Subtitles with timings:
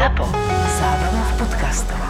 [0.00, 0.24] ZAPO.
[0.80, 2.00] Zábrná v podcastov.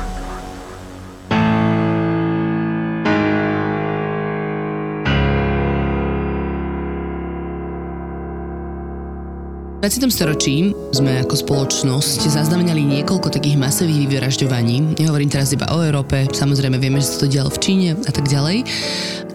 [9.75, 10.07] V 20.
[10.07, 14.95] storočí sme ako spoločnosť zaznamenali niekoľko takých masových vyvražďovaní.
[14.95, 18.31] Nehovorím teraz iba o Európe, samozrejme vieme, že sa to dialo v Číne a tak
[18.31, 18.71] ďalej.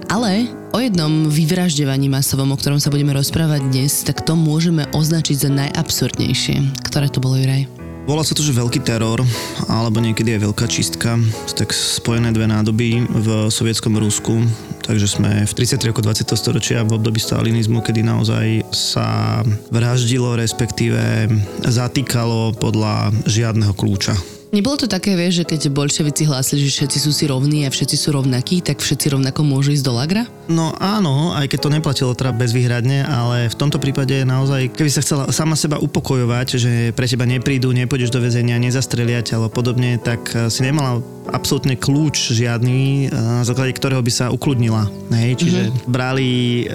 [0.07, 5.43] Ale o jednom vyvražďovaní masovom, o ktorom sa budeme rozprávať dnes, tak to môžeme označiť
[5.43, 6.87] za najabsurdnejšie.
[6.87, 7.74] Ktoré to bolo, Juraj?
[8.05, 9.17] Volá sa to, že veľký teror,
[9.65, 11.17] alebo niekedy aj veľká čistka.
[11.57, 14.45] Tak spojené dve nádoby v sovietskom Rusku.
[14.85, 15.89] Takže sme v 30.
[15.89, 16.29] roku 20.
[16.37, 19.41] storočia v období stalinizmu, kedy naozaj sa
[19.73, 21.33] vraždilo, respektíve
[21.65, 24.34] zatýkalo podľa žiadneho kľúča.
[24.55, 27.99] Nebolo to také, vieš, že keď bolševici hlásili, že všetci sú si rovní a všetci
[27.99, 30.23] sú rovnakí, tak všetci rovnako môžu ísť do lagra?
[30.47, 35.03] No áno, aj keď to neplatilo teda bezvýhradne, ale v tomto prípade naozaj, keby sa
[35.03, 39.99] chcela sama seba upokojovať, že pre teba neprídu, nepôjdeš do väzenia, nezastrelia ťa alebo podobne,
[39.99, 41.03] tak eh, si nemala
[41.35, 44.87] absolútne kľúč žiadny, eh, na základe ktorého by sa ukludnila.
[45.11, 45.43] Hej?
[45.43, 45.85] Čiže mm-hmm.
[45.91, 46.29] brali
[46.63, 46.65] e,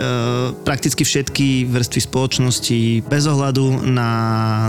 [0.62, 4.11] prakticky všetky vrstvy spoločnosti bez ohľadu na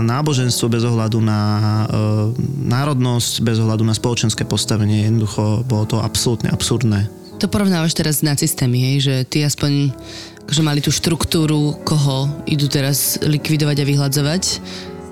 [0.02, 1.40] náboženstvo, bez ohľadu na
[1.86, 1.86] e,
[3.02, 5.10] národnosť, bez ohľadu na spoločenské postavenie.
[5.10, 7.10] Jednoducho bolo to absolútne absurdné.
[7.42, 9.90] To porovnávaš teraz s nacistami, hej, že ty aspoň
[10.42, 14.42] že mali tú štruktúru, koho idú teraz likvidovať a vyhľadzovať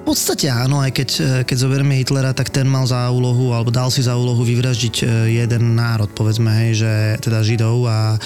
[0.01, 3.69] v podstate áno, aj keď, e, keď zoberieme Hitlera, tak ten mal za úlohu, alebo
[3.69, 5.05] dal si za úlohu vyvraždiť e,
[5.45, 8.19] jeden národ, povedzme, hej, že teda Židov a e,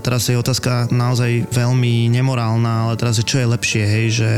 [0.00, 4.30] teraz je otázka naozaj veľmi nemorálna, ale teraz je čo je lepšie, hej, že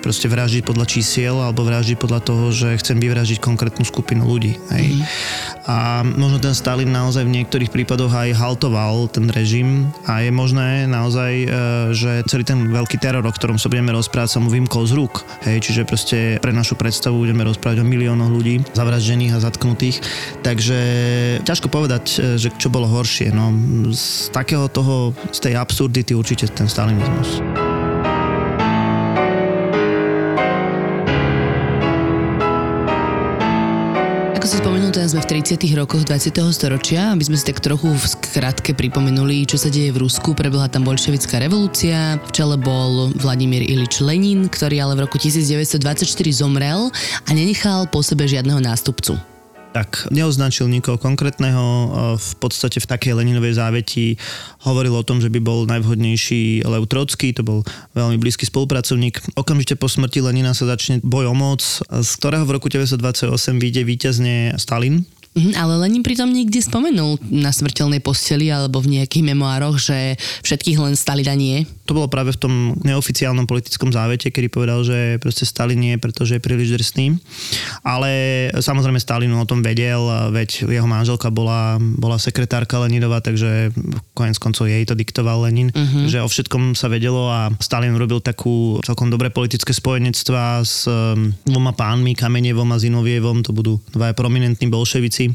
[0.00, 4.96] proste vraždiť podľa čísiel alebo vraždiť podľa toho, že chcem vyvraždiť konkrétnu skupinu ľudí, hej.
[4.96, 5.04] Mm.
[5.68, 10.88] A možno ten Stalin naozaj v niektorých prípadoch aj haltoval ten režim a je možné
[10.88, 11.46] naozaj, e,
[11.92, 15.20] že celý ten veľký teror, o ktorom sa budeme rozprávať, sa mu vymkol z rúk,
[15.44, 19.98] hej, čiže proste pre našu predstavu budeme rozprávať o miliónoch ľudí zavraždených a zatknutých.
[20.46, 20.78] Takže
[21.42, 23.34] ťažko povedať, e, že čo bolo horšie.
[23.34, 23.50] No,
[23.90, 27.59] z takého toho, z tej absurdity určite ten stalinizmus.
[34.90, 35.70] Teraz sme v 30.
[35.78, 36.34] rokoch 20.
[36.50, 40.34] storočia, aby sme si tak trochu v skratke pripomenuli, čo sa deje v Rusku.
[40.34, 46.02] Prebehla tam bolševická revolúcia, v čele bol Vladimír Ilič Lenin, ktorý ale v roku 1924
[46.34, 46.90] zomrel
[47.22, 49.29] a nenechal po sebe žiadneho nástupcu
[49.70, 51.86] tak neoznačil nikoho konkrétneho, e,
[52.18, 54.18] v podstate v takej Leninovej záveti
[54.66, 57.62] hovoril o tom, že by bol najvhodnejší Lev Trocký, to bol
[57.94, 59.38] veľmi blízky spolupracovník.
[59.38, 63.82] Okamžite po smrti Lenina sa začne boj o moc, z ktorého v roku 1928 vyjde
[63.86, 69.78] víťazne Stalin, Mm, ale Lenin pritom nikdy spomenul na smrteľnej posteli alebo v nejakých memoároch,
[69.78, 71.70] že všetkých len Stalina nie.
[71.90, 72.54] To bolo práve v tom
[72.86, 77.18] neoficiálnom politickom závete, kedy povedal, že proste Stalin nie, pretože je príliš drsný.
[77.82, 78.10] Ale
[78.54, 79.98] samozrejme Stalin o tom vedel,
[80.30, 83.74] veď jeho manželka bola, bola sekretárka Leninová, takže
[84.14, 86.06] konec koncov jej to diktoval Lenin, uh-huh.
[86.06, 91.34] že o všetkom sa vedelo a Stalin urobil takú celkom dobré politické spojenectva s um,
[91.42, 95.34] dvoma pánmi, Kamenevom a Zinovievom, to budú dva prominentní bolševici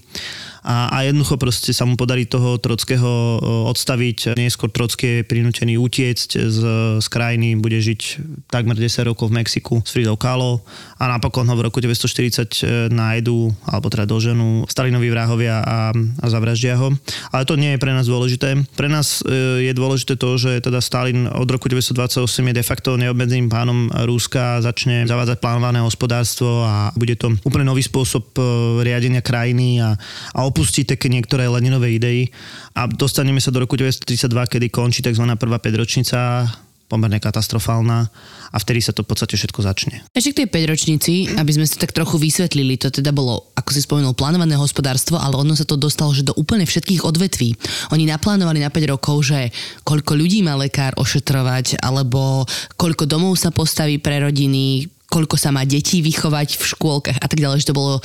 [0.65, 3.37] a, a jednoducho proste sa mu podarí toho Trockého
[3.69, 4.33] odstaviť.
[4.33, 6.59] Neskôr Trocký je prinútený utiecť z,
[6.97, 8.01] z krajiny, bude žiť
[8.49, 10.65] takmer 10 rokov v Mexiku s Fridou Kahlo
[10.97, 16.25] a napokon ho v roku 1940 e, nájdu, alebo teda doženú Stalinovi vrahovia a, a
[16.25, 16.89] zavraždia ho.
[17.29, 18.57] Ale to nie je pre nás dôležité.
[18.73, 22.97] Pre nás e, je dôležité to, že teda Stalin od roku 1928 je de facto
[22.97, 28.41] neobmedzeným pánom Rúska, začne zavádzať plánované hospodárstvo a bude to úplne nový spôsob e,
[28.81, 29.93] riadenia krajiny a,
[30.33, 32.31] a opustí také niektoré Leninové idei
[32.79, 35.27] a dostaneme sa do roku 1932, kedy končí tzv.
[35.35, 36.47] prvá 5 ročnica
[36.87, 38.07] pomerne katastrofálna
[38.53, 40.07] a vtedy sa to v podstate všetko začne.
[40.15, 43.69] Ešte k tej 5 ročnici, aby sme si tak trochu vysvetlili, to teda bolo, ako
[43.75, 47.51] si spomenul, plánované hospodárstvo, ale ono sa to dostalo, že do úplne všetkých odvetví.
[47.91, 49.51] Oni naplánovali na 5 rokov, že
[49.83, 52.47] koľko ľudí má lekár ošetrovať, alebo
[52.79, 57.39] koľko domov sa postaví pre rodiny, koľko sa má detí vychovať v škôlkach a tak
[57.39, 57.99] ďalej, že to bolo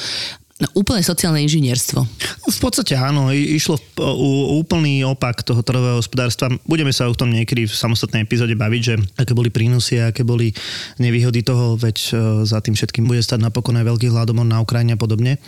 [0.60, 2.04] No, úplne sociálne inžinierstvo.
[2.52, 6.52] V podstate áno, išlo o úplný opak toho trhového hospodárstva.
[6.68, 10.52] Budeme sa o tom niekedy v samostatnej epizóde baviť, že aké boli prínosy, aké boli
[11.00, 12.08] nevýhody toho, veď e,
[12.44, 15.40] za tým všetkým bude stať napokon aj veľký hladomor na Ukrajine a podobne.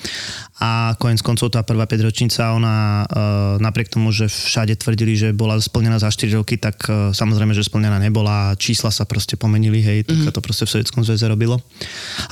[0.64, 3.16] A konec koncov tá prvá 5 ročnica, ona e,
[3.60, 7.68] napriek tomu, že všade tvrdili, že bola splnená za 4 roky, tak e, samozrejme, že
[7.68, 8.56] splnená nebola.
[8.56, 10.32] Čísla sa proste pomenili, hej, tak mm-hmm.
[10.32, 11.60] to proste v Sovjetskom zväze robilo.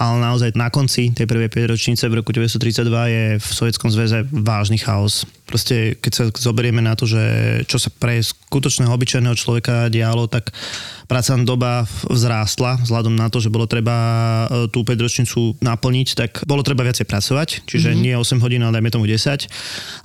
[0.01, 3.91] Ale naozaj na konci tej prvej 5 ročnice v roku 1930 1942 je v Sovietskom
[3.91, 5.27] zväze vážny chaos.
[5.51, 7.23] Proste keď sa zoberieme na to, že
[7.67, 10.55] čo sa pre skutočného obyčajného človeka dialo, tak
[11.11, 13.97] pracovná doba vzrástla vzhľadom na to, že bolo treba
[14.47, 18.05] e, tú 5-ročnicu naplniť, tak bolo treba viacej pracovať, čiže mm-hmm.
[18.07, 19.51] nie 8 hodín, ale dajme tomu 10.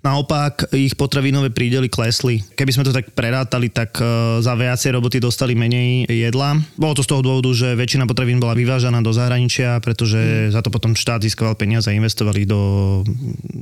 [0.01, 2.41] Naopak ich potravinové prídely klesli.
[2.57, 6.57] Keby sme to tak prerátali, tak e, za viacej roboty dostali menej jedla.
[6.73, 10.57] Bolo to z toho dôvodu, že väčšina potravín bola vyvážaná do zahraničia, pretože mm.
[10.57, 13.05] za to potom štát získaval peniaze a investovali do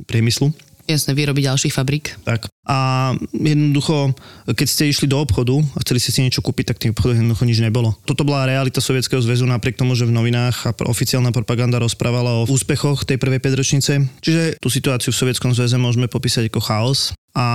[0.07, 0.56] priemyslu.
[0.83, 2.19] Jasne, výroby ďalších fabrík.
[2.27, 2.51] Tak.
[2.68, 4.12] A jednoducho,
[4.47, 7.44] keď ste išli do obchodu a chceli ste si niečo kúpiť, tak tým obchodu jednoducho
[7.47, 7.95] nič nebolo.
[8.03, 12.47] Toto bola realita Sovietskeho zväzu napriek tomu, že v novinách a oficiálna propaganda rozprávala o
[12.47, 14.03] úspechoch tej prvej pedročnice.
[14.19, 17.47] Čiže tú situáciu v Sovietskom zväze môžeme popísať ako chaos a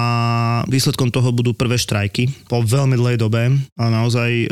[0.66, 3.46] výsledkom toho budú prvé štrajky po veľmi dlhej dobe
[3.78, 4.46] a naozaj e,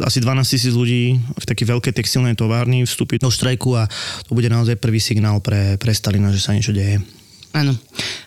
[0.00, 3.84] asi 12 tisíc ľudí v takej veľkej textilnej továrni vstúpi do štrajku a
[4.24, 7.04] to bude naozaj prvý signál pre, pre Stalina, že sa niečo deje.
[7.52, 7.76] Áno.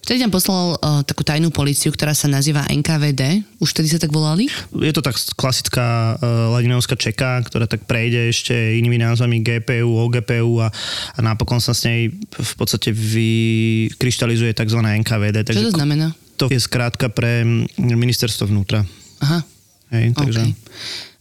[0.06, 3.42] Vtedy tam poslal uh, takú tajnú policiu, ktorá sa nazýva NKVD.
[3.58, 4.46] Už vtedy sa tak volali?
[4.78, 10.62] Je to tak klasická uh, ladinovská čeka, ktorá tak prejde ešte inými názvami GPU, OGPU
[10.62, 10.70] a,
[11.18, 14.80] a napokon sa s nej v podstate vykryštalizuje tzv.
[14.86, 15.42] NKVD.
[15.42, 16.14] Takže Čo to znamená?
[16.38, 17.42] To je skrátka pre
[17.82, 18.86] ministerstvo vnútra.
[19.26, 19.42] Aha.
[19.90, 20.42] Hej, takže...
[20.46, 20.54] Okay.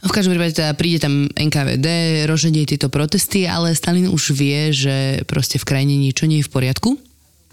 [0.04, 1.88] V každom prípade teda príde tam NKVD,
[2.28, 6.52] roženie tieto protesty, ale Stalin už vie, že proste v krajine niečo nie je v
[6.52, 7.00] poriadku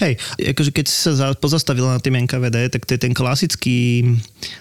[0.02, 4.02] Hej, akože keď sa pozastavila na tým NKVD, tak to je ten klasický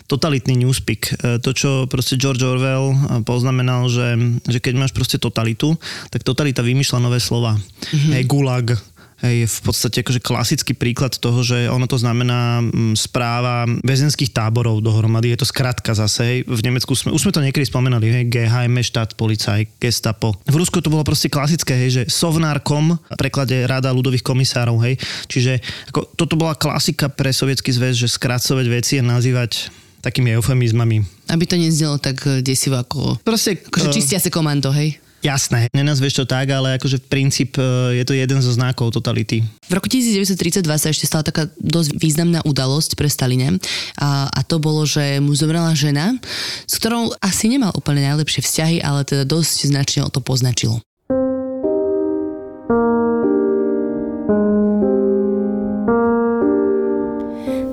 [0.05, 1.17] totalitný newspeak.
[1.17, 5.81] E, to, čo proste George Orwell e, poznamenal, že, že keď máš proste totalitu,
[6.13, 7.57] tak totalita vymýšľa nové slova.
[7.57, 8.13] Mm-hmm.
[8.21, 8.67] Hej, gulag,
[9.21, 14.81] je v podstate akože klasický príklad toho, že ono to znamená mm, správa väzenských táborov
[14.81, 15.37] dohromady.
[15.37, 16.21] Je to skratka zase.
[16.25, 16.39] Hej.
[16.49, 20.33] V Nemecku sme, už sme to niekedy spomenali, hej, GHM, štát, policaj, gestapo.
[20.49, 24.97] V Rusku to bolo proste klasické, hej, že sovnárkom, v preklade Rada ľudových komisárov, hej.
[25.29, 25.61] Čiže
[25.93, 29.69] ako, toto bola klasika pre sovietský zväz, že skracovať veci a nazývať
[30.01, 31.29] takými eufemizmami.
[31.29, 34.97] Aby to neznelo tak desivo ako, Proste, akože uh, čistiace komando, hej?
[35.21, 39.45] Jasné, nenazvieš to tak, ale akože v princíp e, je to jeden zo znakov totality.
[39.69, 43.61] V roku 1932 sa ešte stala taká dosť významná udalosť pre Staline
[44.01, 46.17] a, a to bolo, že mu zomrela žena,
[46.65, 50.81] s ktorou asi nemal úplne najlepšie vzťahy, ale teda dosť značne o to poznačilo.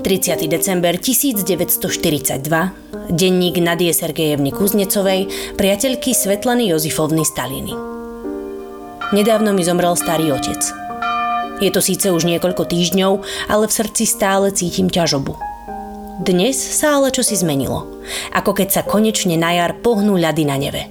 [0.07, 0.47] 30.
[0.47, 7.73] december 1942, denník Nadie Sergejevny Kuznecovej, priateľky Svetlany Jozifovny Staliny.
[9.15, 10.59] Nedávno mi zomrel starý otec.
[11.63, 13.13] Je to síce už niekoľko týždňov,
[13.49, 15.33] ale v srdci stále cítim ťažobu.
[16.21, 17.87] Dnes sa ale čosi zmenilo.
[18.33, 20.89] Ako keď sa konečne na jar pohnú ľady na neve.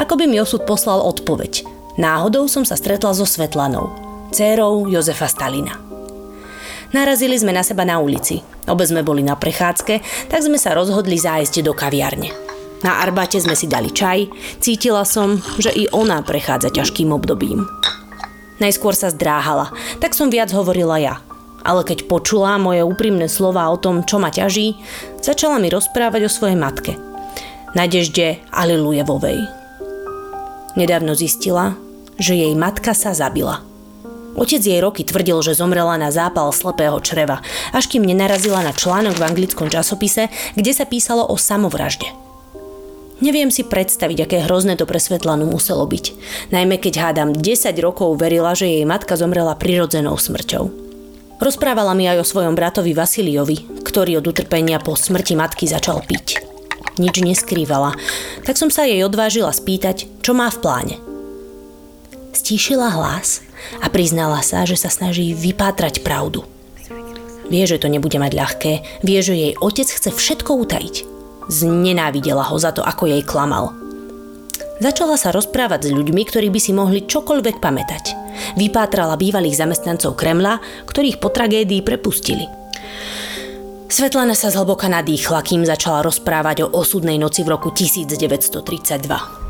[0.00, 1.64] Ako by mi osud poslal odpoveď.
[2.00, 3.92] Náhodou som sa stretla so Svetlanou,
[4.32, 5.91] dcérou Jozefa Stalina.
[6.92, 8.44] Narazili sme na seba na ulici.
[8.68, 12.28] Obe sme boli na prechádzke, tak sme sa rozhodli zájsť do kaviarne.
[12.84, 14.28] Na arbate sme si dali čaj,
[14.60, 17.64] cítila som, že i ona prechádza ťažkým obdobím.
[18.60, 19.72] Najskôr sa zdráhala,
[20.04, 21.16] tak som viac hovorila ja.
[21.64, 24.76] Ale keď počula moje úprimné slova o tom, čo ma ťaží,
[25.22, 26.98] začala mi rozprávať o svojej matke.
[27.72, 29.40] Nadežde Alilujevovej.
[30.76, 31.72] Nedávno zistila,
[32.20, 33.64] že jej matka sa zabila–
[34.32, 37.44] Otec jej roky tvrdil, že zomrela na zápal slepého čreva,
[37.76, 42.08] až kým nenarazila na článok v anglickom časopise, kde sa písalo o samovražde.
[43.22, 46.04] Neviem si predstaviť, aké hrozné to pre Svetlanu muselo byť.
[46.50, 50.64] Najmä keď hádam 10 rokov verila, že jej matka zomrela prirodzenou smrťou.
[51.38, 56.42] Rozprávala mi aj o svojom bratovi Vasiliovi, ktorý od utrpenia po smrti matky začal piť.
[56.98, 57.94] Nič neskrývala,
[58.42, 61.11] tak som sa jej odvážila spýtať, čo má v pláne.
[62.32, 63.44] Stíšila hlas
[63.84, 66.48] a priznala sa, že sa snaží vypátrať pravdu.
[67.52, 68.72] Vie, že to nebude mať ľahké,
[69.04, 70.96] vie, že jej otec chce všetko utajiť.
[71.52, 73.76] Znenávidela ho za to, ako jej klamal.
[74.80, 78.04] Začala sa rozprávať s ľuďmi, ktorí by si mohli čokoľvek pamätať.
[78.56, 80.58] Vypátrala bývalých zamestnancov Kremla,
[80.88, 82.48] ktorých po tragédii prepustili.
[83.92, 89.41] Svetlana sa zhlboka nadýchla, kým začala rozprávať o osudnej noci v roku 1932.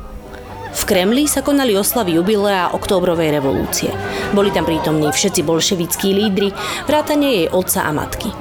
[0.72, 3.92] V Kremli sa konali oslavy jubilea októbrovej revolúcie.
[4.32, 6.48] Boli tam prítomní všetci bolševickí lídry,
[6.88, 8.32] vrátane jej otca a matky.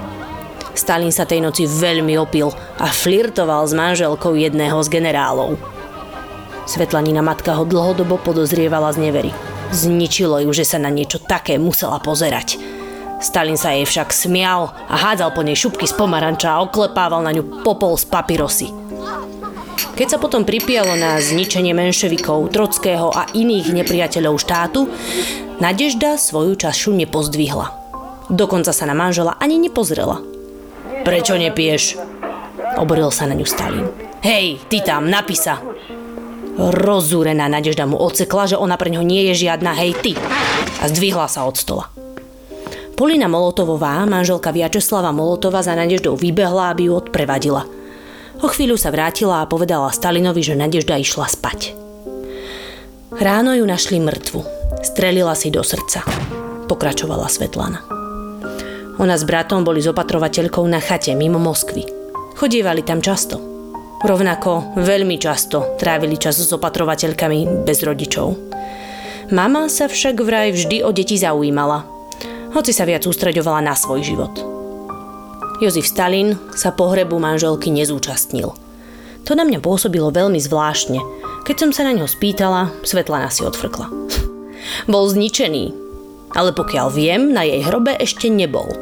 [0.71, 2.47] Stalin sa tej noci veľmi opil
[2.79, 5.59] a flirtoval s manželkou jedného z generálov.
[6.63, 9.31] Svetlanina matka ho dlhodobo podozrievala z nevery.
[9.75, 12.55] Zničilo ju, že sa na niečo také musela pozerať.
[13.21, 17.35] Stalin sa jej však smial a hádzal po nej šupky z pomaranča a oklepával na
[17.35, 18.80] ňu popol z papirosy.
[19.97, 24.89] Keď sa potom pripijalo na zničenie menševikov, Trockého a iných nepriateľov štátu,
[25.61, 27.69] Nadežda svoju čašu nepozdvihla.
[28.33, 30.21] Dokonca sa na manžela ani nepozrela.
[31.05, 32.01] Prečo nepiješ?
[32.81, 33.85] Oboril sa na ňu Stalin.
[34.25, 35.61] Hej, ty tam, napísa.
[36.57, 40.11] Rozúrená Nadežda mu ocekla, že ona pre ňo nie je žiadna hej ty.
[40.81, 41.89] A zdvihla sa od stola.
[42.93, 47.65] Polina Molotovová, manželka Viačeslava Molotova, za Nadeždou vybehla, aby ju odprevadila.
[48.41, 51.77] O chvíľu sa vrátila a povedala Stalinovi, že Nadežda išla spať.
[53.13, 54.41] Ráno ju našli mŕtvu.
[54.81, 56.01] Strelila si do srdca.
[56.65, 57.85] Pokračovala Svetlana.
[58.97, 61.85] Ona s bratom boli s opatrovateľkou na chate mimo Moskvy.
[62.37, 63.37] Chodievali tam často.
[64.01, 68.33] Rovnako veľmi často trávili čas s opatrovateľkami bez rodičov.
[69.29, 72.01] Mama sa však vraj vždy o deti zaujímala
[72.51, 74.60] hoci sa viac ústreďovala na svoj život.
[75.61, 78.49] Jozef Stalin sa pohrebu manželky nezúčastnil.
[79.29, 80.97] To na mňa pôsobilo veľmi zvláštne.
[81.45, 83.85] Keď som sa na ňo spýtala, Svetlana si odfrkla.
[84.91, 85.69] Bol zničený,
[86.33, 88.73] ale pokiaľ viem, na jej hrobe ešte nebol.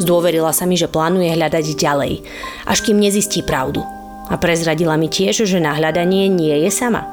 [0.00, 2.24] Zdôverila sa mi, že plánuje hľadať ďalej,
[2.64, 3.84] až kým nezistí pravdu.
[4.32, 7.04] A prezradila mi tiež, že na hľadanie nie je sama.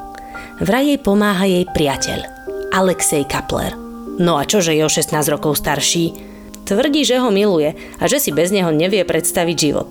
[0.63, 2.23] Vraj jej pomáha jej priateľ,
[2.71, 3.75] Alexej Kapler.
[4.15, 6.32] No a čože je o 16 rokov starší?
[6.63, 9.89] Tvrdí, že ho miluje a že si bez neho nevie predstaviť život.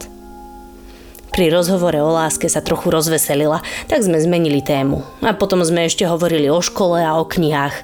[1.33, 5.01] Pri rozhovore o láske sa trochu rozveselila, tak sme zmenili tému.
[5.25, 7.77] A potom sme ešte hovorili o škole a o knihách.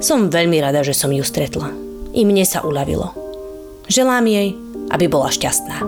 [0.00, 1.72] Som veľmi rada, že som ju stretla.
[2.16, 3.12] I mne sa uľavilo.
[3.84, 4.56] Želám jej,
[4.88, 5.84] aby bola šťastná.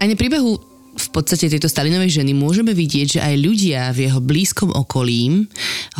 [0.00, 4.74] Ani príbehu v podstate tejto Stalinovej ženy môžeme vidieť, že aj ľudia v jeho blízkom
[4.74, 5.46] okolí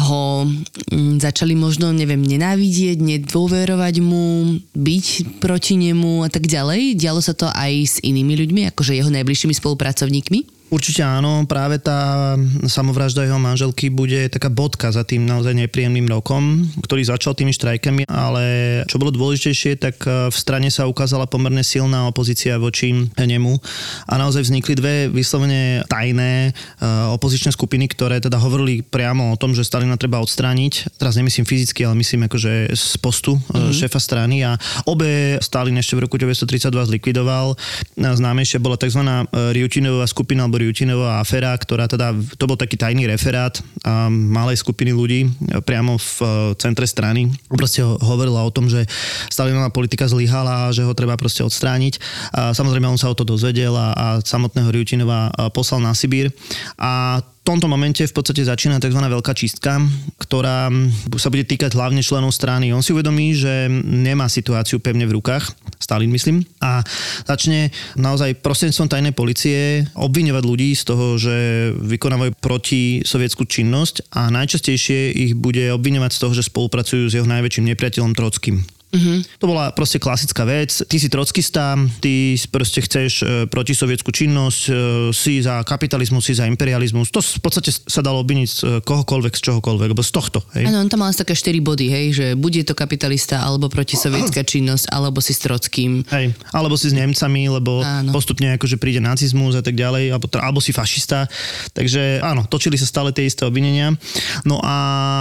[0.02, 6.98] ho mm, začali možno, neviem, nenávidieť, nedôverovať mu, byť proti nemu a tak ďalej.
[6.98, 10.59] Dialo sa to aj s inými ľuďmi, akože jeho najbližšími spolupracovníkmi?
[10.70, 12.38] Určite áno, práve tá
[12.70, 18.06] samovražda jeho manželky bude taká bodka za tým naozaj nepríjemným rokom, ktorý začal tými štrajkami,
[18.06, 18.44] ale
[18.86, 23.58] čo bolo dôležitejšie, tak e, v strane sa ukázala pomerne silná opozícia voči nemu
[24.06, 26.86] a naozaj vznikli dve vyslovene tajné e,
[27.18, 30.94] opozičné skupiny, ktoré teda hovorili priamo o tom, že Stalina treba odstrániť.
[31.02, 33.74] Teraz nemyslím fyzicky, ale myslím akože z postu mm-hmm.
[33.74, 34.54] šéfa strany a
[34.86, 37.58] obe Stalin ešte v roku 1932 zlikvidoval.
[37.98, 39.02] Známejšia bola tzv.
[39.50, 44.92] Riutinová skupina alebo Jutinová aféra, ktorá teda, to bol taký tajný referát a malej skupiny
[44.92, 45.30] ľudí
[45.64, 46.26] priamo v e,
[46.60, 47.32] centre strany.
[47.48, 48.84] Proste hovorila o tom, že
[49.32, 51.94] Stalinová politika zlyhala a že ho treba proste odstrániť.
[52.36, 56.32] A samozrejme on sa o to dozvedel a, a samotného Ryutinova e, poslal na Sibír.
[56.76, 59.02] A tomto momente v podstate začína tzv.
[59.02, 59.82] veľká čistka,
[60.22, 60.70] ktorá
[61.18, 62.70] sa bude týkať hlavne členov strany.
[62.70, 65.50] On si uvedomí, že nemá situáciu pevne v rukách,
[65.82, 66.86] Stalin myslím, a
[67.26, 71.36] začne naozaj prostredníctvom tajnej policie obviňovať ľudí z toho, že
[71.74, 77.26] vykonávajú proti sovietskú činnosť a najčastejšie ich bude obviňovať z toho, že spolupracujú s jeho
[77.26, 78.79] najväčším nepriateľom Trockým.
[78.90, 79.22] Uh-huh.
[79.38, 80.82] To bola proste klasická vec.
[80.82, 84.70] Ty si trockista, ty proste chceš e, protisovietskú činnosť, e,
[85.14, 87.14] si za kapitalizmus, si za imperializmus.
[87.14, 90.42] To v podstate sa dalo obviniť z e, kohokoľvek, z čohokoľvek, alebo z tohto.
[90.58, 94.90] Áno, on tam mal také 4 body, hej, že bude to kapitalista, alebo protisovietská činnosť,
[94.90, 96.02] alebo si s Trockým.
[96.10, 98.10] Hej, alebo si s Nemcami, lebo áno.
[98.10, 101.30] postupne akože príde nacizmus a tak ďalej, alebo, alebo si fašista.
[101.78, 103.94] Takže áno, točili sa stále tie isté obvinenia.
[104.42, 104.76] No a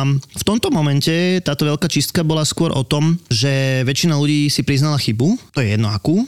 [0.10, 5.00] v tomto momente táto veľká čistka bola skôr o tom, že väčšina ľudí si priznala
[5.00, 6.28] chybu, to je jedno akú,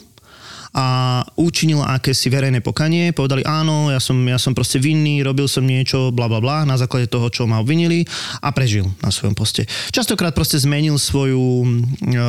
[0.72, 5.62] a učinila akési verejné pokanie, povedali áno, ja som, ja som proste vinný, robil som
[5.62, 8.08] niečo, bla bla bla, na základe toho, čo ma obvinili
[8.40, 9.68] a prežil na svojom poste.
[9.92, 11.66] Častokrát proste zmenil svoju e,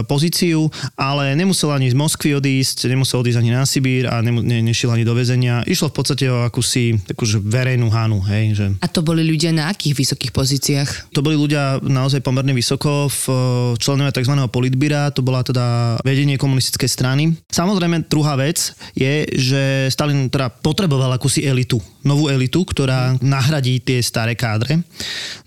[0.03, 0.67] pozíciu,
[1.00, 4.91] ale nemusel ani z Moskvy odísť, nemusel odísť ani na Sibír a ne, ne, nešiel
[4.91, 5.63] ani do väzenia.
[5.63, 8.19] Išlo v podstate o akúsi takúže verejnú hánu.
[8.27, 8.65] Hej, že...
[8.83, 11.15] A to boli ľudia na akých vysokých pozíciách?
[11.15, 13.35] To boli ľudia naozaj pomerne vysoko v e,
[13.79, 14.35] členovia tzv.
[14.51, 17.23] politbíra, to bola teda vedenie komunistickej strany.
[17.47, 24.04] Samozrejme, druhá vec je, že Stalin teda potreboval akúsi elitu, novú elitu, ktorá nahradí tie
[24.04, 24.82] staré kádre.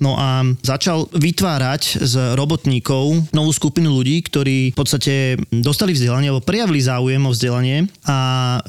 [0.00, 6.44] No a začal vytvárať z robotníkov novú skupinu ľudí, ktorí v podstate dostali vzdelanie alebo
[6.44, 8.18] prijavili záujem o vzdelanie a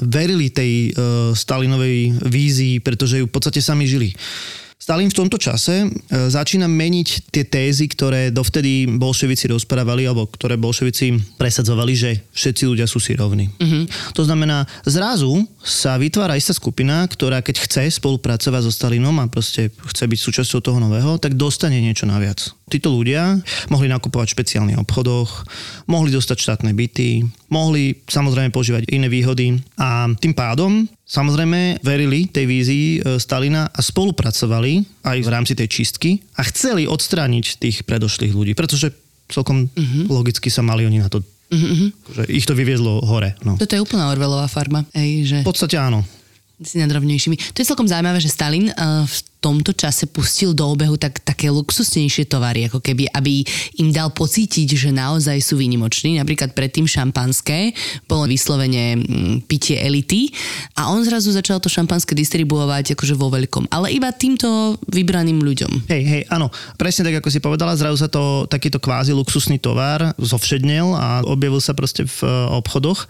[0.02, 0.92] verili tej uh,
[1.32, 4.14] Stalinovej vízii, pretože ju v podstate sami žili.
[4.78, 5.86] Stalin v tomto čase e,
[6.30, 12.86] začína meniť tie tézy, ktoré dovtedy bolševici rozprávali, alebo ktoré bolševici presadzovali, že všetci ľudia
[12.86, 13.50] sú si rovní.
[13.58, 13.90] Uh-huh.
[14.14, 19.74] To znamená, zrazu sa vytvára istá skupina, ktorá keď chce spolupracovať so Stalinom a proste
[19.74, 22.38] chce byť súčasťou toho nového, tak dostane niečo naviac.
[22.70, 23.34] Títo ľudia
[23.74, 25.42] mohli nakupovať v špeciálnych obchodoch,
[25.90, 32.44] mohli dostať štátne byty, mohli samozrejme požívať iné výhody a tým pádom samozrejme verili tej
[32.44, 38.32] vízii e, Stalina a spolupracovali aj v rámci tej čistky a chceli odstrániť tých predošlých
[38.36, 38.92] ľudí, pretože
[39.28, 40.04] celkom uh-huh.
[40.08, 41.88] logicky sa mali oni na to Uh-huh.
[42.12, 43.32] Že ich to vyviezlo hore.
[43.40, 43.56] No.
[43.56, 44.84] Toto je úplná Orvelová farma.
[44.92, 45.38] Ej, že...
[45.40, 46.04] V podstate áno.
[46.60, 47.56] Si nadrovnejšími.
[47.56, 51.48] To je celkom zaujímavé, že Stalin uh, v tomto čase pustil do obehu tak, také
[51.48, 53.46] luxusnejšie tovary, ako keby, aby
[53.78, 56.18] im dal pocítiť, že naozaj sú výnimoční.
[56.18, 57.72] Napríklad predtým šampanské
[58.10, 60.34] bolo vyslovene mm, pitie elity
[60.74, 65.86] a on zrazu začal to šampanské distribuovať akože vo veľkom, ale iba týmto vybraným ľuďom.
[65.86, 70.18] Hej, hej, áno, presne tak, ako si povedala, zrazu sa to takýto kvázi luxusný tovar
[70.18, 73.06] zovšednel a objavil sa proste v e, obchodoch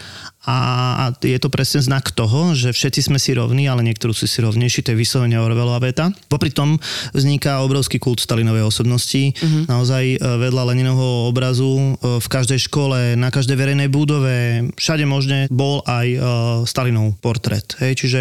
[0.49, 4.41] a, je to presne znak toho, že všetci sme si rovní, ale niektorú sú si
[4.41, 6.09] rovnejší, to je vyslovene Orwellová veta.
[6.27, 6.77] Popri tom
[7.15, 9.33] vzniká obrovský kult Stalinovej osobnosti.
[9.39, 9.65] Uh-huh.
[9.71, 15.47] Naozaj e, vedľa Leninovho obrazu e, v každej škole, na každej verejnej budove, všade možne
[15.49, 16.19] bol aj e,
[16.67, 17.79] Stalinov portrét.
[17.81, 18.21] Hej, čiže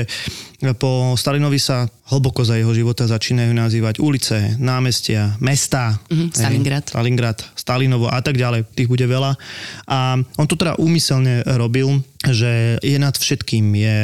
[0.81, 6.01] po Stalinovi sa hlboko za jeho života začínajú nazývať ulice, námestia, mesta.
[6.09, 6.85] Mm-hmm, Stalingrad.
[6.87, 8.65] Hej, Stalingrad, Stalinovo a tak ďalej.
[8.73, 9.37] Tých bude veľa.
[9.85, 13.99] A on to teda úmyselne robil, že je nad všetkým, je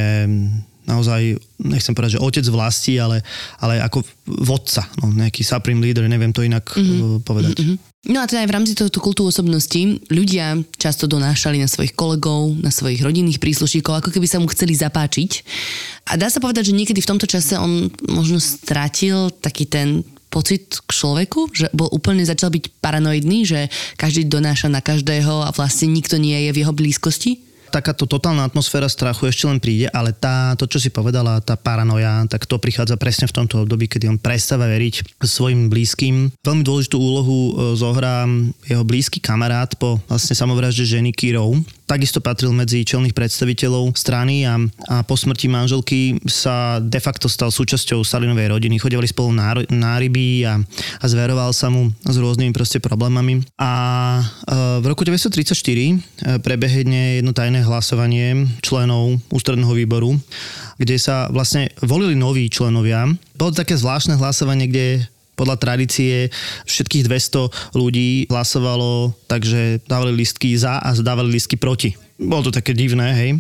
[0.84, 3.24] naozaj, nechcem povedať, že otec vlasti, ale,
[3.60, 4.04] ale ako
[4.44, 7.24] vodca, no, nejaký supreme leader, neviem to inak mm-hmm.
[7.24, 7.56] povedať.
[7.60, 7.78] Mm-hmm.
[8.04, 9.80] No a teda aj v rámci tohto kultu osobnosti
[10.12, 14.76] ľudia často donášali na svojich kolegov, na svojich rodinných príslušníkov, ako keby sa mu chceli
[14.76, 15.32] zapáčiť.
[16.12, 20.82] A dá sa povedať, že niekedy v tomto čase on možno stratil taký ten pocit
[20.84, 25.94] k človeku, že bol úplne začal byť paranoidný, že každý donáša na každého a vlastne
[25.94, 27.53] nikto nie je v jeho blízkosti?
[27.74, 32.22] Takáto totálna atmosféra strachu ešte len príde, ale tá, to, čo si povedala, tá paranoja,
[32.30, 36.30] tak to prichádza presne v tomto období, kedy on prestáva veriť svojim blízkym.
[36.46, 38.30] Veľmi dôležitú úlohu e, zohrá
[38.70, 41.58] jeho blízky kamarát po vlastne samovražde ženy Kirov,
[41.90, 44.56] takisto patril medzi čelných predstaviteľov strany a,
[44.90, 48.78] a po smrti manželky sa de facto stal súčasťou Stalinovej rodiny.
[48.78, 50.62] Chodevali spolu na, na ryby a,
[51.02, 53.42] a zveroval sa mu s rôznymi proste problémami.
[53.58, 53.72] A
[54.46, 55.94] e, v roku 1934 e,
[56.40, 60.20] prebehne jedno tajné hlasovanie členov ústredného výboru,
[60.78, 63.08] kde sa vlastne volili noví členovia.
[63.40, 64.88] Bolo to také zvláštne hlasovanie, kde
[65.34, 66.30] podľa tradície
[66.70, 71.98] všetkých 200 ľudí hlasovalo, takže dávali listky za a dávali listky proti.
[72.22, 73.32] Bolo to také divné, hej.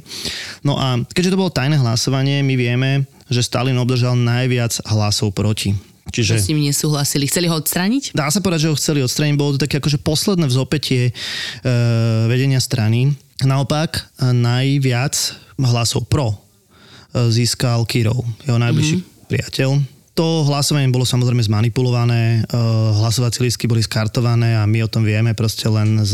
[0.66, 5.78] No a keďže to bolo tajné hlasovanie, my vieme, že Stalin obdržal najviac hlasov proti.
[6.14, 6.38] Čiže...
[6.38, 7.26] S ním nesúhlasili.
[7.26, 8.12] Chceli ho odstrániť?
[8.14, 9.34] Dá sa povedať, že ho chceli odstrániť.
[9.40, 11.12] Bolo to také akože posledné vzopetie e,
[12.28, 13.16] vedenia strany.
[13.44, 15.16] Naopak, e, najviac
[15.60, 16.38] hlasov pro e,
[17.30, 19.28] získal Kirov, jeho najbližší mm-hmm.
[19.30, 22.58] priateľ to hlasovanie bolo samozrejme zmanipulované, eh,
[23.02, 26.14] hlasovacie lístky boli skartované a my o tom vieme proste len z,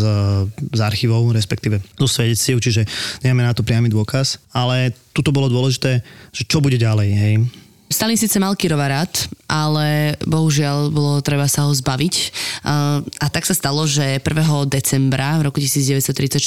[0.56, 2.88] z archívov, respektíve zo svedectiev, čiže
[3.28, 4.40] nemáme na to priamy dôkaz.
[4.56, 6.00] Ale tuto bolo dôležité,
[6.32, 7.36] že čo bude ďalej, hej
[7.90, 9.10] Stalin síce mal Kirova rád,
[9.50, 12.16] ale bohužiaľ bolo treba sa ho zbaviť.
[13.18, 14.30] A tak sa stalo, že 1.
[14.70, 16.38] decembra v roku 1934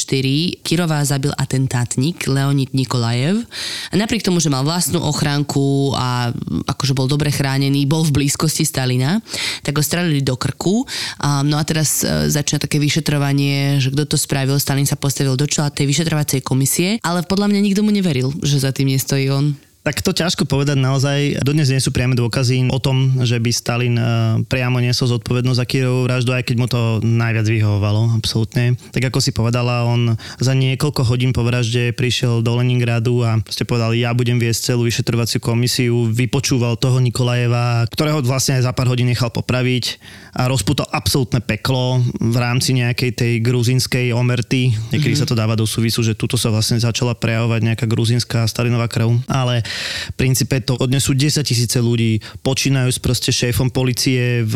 [0.63, 3.43] Kirova zabil atentátnik Leonid Nikolajev.
[3.91, 6.31] Napriek tomu, že mal vlastnú ochránku a
[6.71, 9.19] akože bol dobre chránený, bol v blízkosti Stalina,
[9.67, 10.87] tak ho strelili do krku.
[11.43, 14.63] No a teraz e, začína také vyšetrovanie, že kto to spravil.
[14.63, 18.63] Stalin sa postavil do čela tej vyšetrovacej komisie, ale podľa mňa nikto mu neveril, že
[18.63, 19.59] za tým nestojí on.
[19.83, 21.43] Tak to ťažko povedať naozaj.
[21.43, 24.07] Dodnes nie sú priame dôkazy o tom, že by Stalin eh,
[24.47, 28.79] priamo niesol zodpovednosť za Kirovú vraždu, aj keď mu to najviac vyhovovalo, absolútne.
[28.95, 33.67] Tak ako si povedala, on za niekoľko hodín po vražde prišiel do Leningradu a ste
[33.67, 38.87] povedali, ja budem viesť celú vyšetrovaciu komisiu, vypočúval toho Nikolajeva, ktorého vlastne aj za pár
[38.87, 39.99] hodín nechal popraviť
[40.39, 44.79] a rozputal absolútne peklo v rámci nejakej tej gruzinskej omerty.
[44.95, 45.27] Niekedy mm-hmm.
[45.27, 49.19] sa to dáva do súvisu, že tuto sa vlastne začala prejavovať nejaká gruzinská Stalinová krv.
[49.27, 49.67] Ale
[50.13, 54.55] v princípe to odnesú 10 tisíce ľudí, počínajú s proste šéfom policie v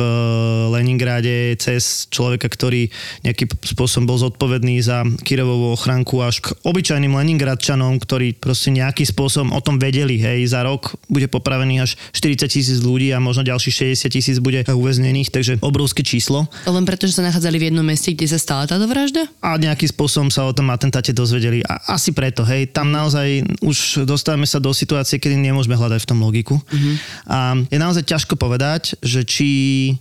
[0.75, 2.91] Leningrade cez človeka, ktorý
[3.23, 9.55] nejakým spôsobom bol zodpovedný za Kirovovú ochranku až k obyčajným Leningradčanom, ktorí proste nejakým spôsobom
[9.55, 13.95] o tom vedeli, hej, za rok bude popravený až 40 tisíc ľudí a možno ďalších
[13.95, 16.51] 60 tisíc bude uväznených, takže obrovské číslo.
[16.67, 19.31] Len preto, že sa nachádzali v jednom meste, kde sa stala táto vražda?
[19.39, 21.63] A nejakým spôsobom sa o tom atentáte dozvedeli.
[21.63, 26.03] A asi preto, hej, tam naozaj už dostávame sa do situácie, situácie, kedy nemôžeme hľadať
[26.03, 26.59] v tom logiku.
[26.59, 26.95] Uh-huh.
[27.31, 27.39] A
[27.71, 29.49] je naozaj ťažko povedať, že či,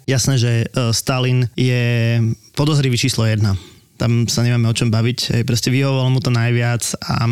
[0.10, 2.18] jasné, že e, Stalin je
[2.58, 3.54] podozrivý číslo jedna
[3.96, 7.32] tam sa nemáme o čom baviť, hej, proste vyhovovalo mu to najviac a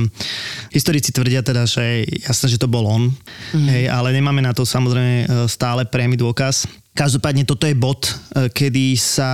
[0.72, 3.12] historici tvrdia teda, že jasné, že to bol on,
[3.52, 3.68] mm.
[3.68, 6.64] hej, ale nemáme na to samozrejme e, stále priamy dôkaz.
[6.94, 9.30] Každopádne toto je bod, e, kedy sa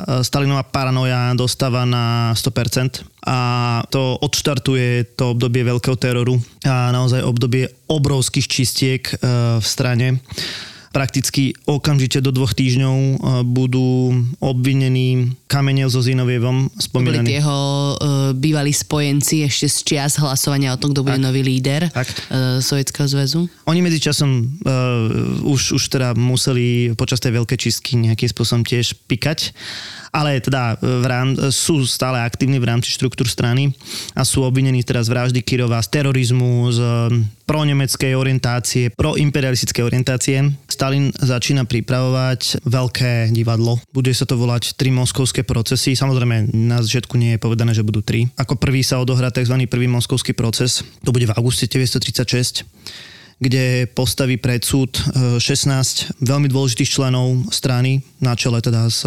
[0.00, 3.38] e, Stalinová paranoja dostáva na 100% a
[3.92, 9.14] to odštartuje to obdobie veľkého teroru a naozaj obdobie obrovských čistiek e,
[9.60, 10.24] v strane
[10.92, 13.14] prakticky okamžite do dvoch týždňov e,
[13.48, 17.28] budú obvinení Kamenev so Zinovievom spomínaní.
[17.28, 17.60] Boli jeho
[17.92, 21.28] uh, bývalí spojenci ešte z čias hlasovania o tom, kto bude tak.
[21.28, 22.08] nový líder tak.
[22.32, 23.44] Uh, Sovietskeho zväzu.
[23.68, 29.52] Oni medzičasom uh, už, už teda museli počas tej veľkej čistky nejakým spôsobom tiež pikať
[30.12, 33.72] ale teda v rám, sú stále aktívni v rámci štruktúr strany
[34.12, 36.80] a sú obvinení teraz z vraždy Kirova, z terorizmu, z
[37.44, 40.42] pro nemeckej orientácie, pro imperialistické orientácie.
[40.70, 43.78] Stalin začína pripravovať veľké divadlo.
[43.92, 45.98] Bude sa to volať tri moskovské procesy.
[45.98, 48.30] Samozrejme, na začiatku nie je povedané, že budú tri.
[48.38, 49.54] Ako prvý sa odohrá tzv.
[49.66, 50.86] prvý moskovský proces.
[51.02, 52.66] To bude v auguste 1936
[53.42, 54.94] kde postaví pred súd
[55.42, 59.02] 16 veľmi dôležitých členov strany, na čele teda s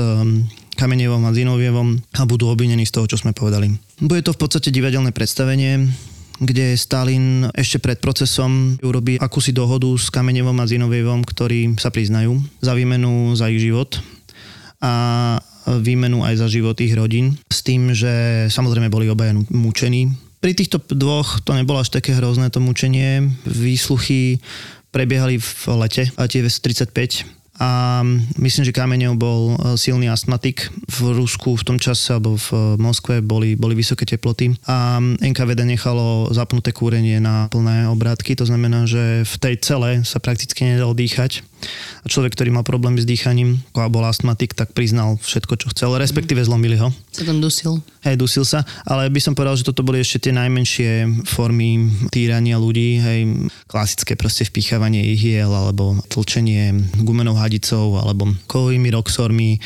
[0.76, 3.72] Kamenevom a Zinovievom a budú obvinení z toho, čo sme povedali.
[4.04, 5.88] Bude to v podstate divadelné predstavenie,
[6.40, 12.40] kde Stalin ešte pred procesom urobí akúsi dohodu s Kamenevom a Zinovievom, ktorí sa priznajú
[12.60, 14.00] za výmenu za ich život
[14.84, 14.94] a
[15.66, 17.40] výmenu aj za život ich rodín.
[17.50, 20.14] S tým, že samozrejme boli obaja mučení.
[20.44, 23.34] Pri týchto dvoch to nebolo až také hrozné to mučenie.
[23.50, 24.38] Výsluchy
[24.94, 28.04] prebiehali v lete 1935 a
[28.36, 30.68] myslím, že Kameňov bol e, silný astmatik.
[30.92, 35.64] V Rusku v tom čase alebo v e, Moskve boli, boli vysoké teploty a NKVD
[35.64, 40.92] nechalo zapnuté kúrenie na plné obrátky, to znamená, že v tej cele sa prakticky nedalo
[40.92, 41.55] dýchať
[42.04, 45.98] a človek, ktorý mal problémy s dýchaním a bol astmatik, tak priznal všetko, čo chcel,
[45.98, 46.48] respektíve mhm.
[46.48, 46.94] zlomili ho.
[47.10, 47.82] Sa tam dusil.
[48.06, 52.62] Hej, dusil sa, ale by som povedal, že toto boli ešte tie najmenšie formy týrania
[52.62, 59.58] ľudí, hej, klasické proste vpíchavanie ihiel, alebo tlčenie gumenou hadicou, alebo kovými roxormi,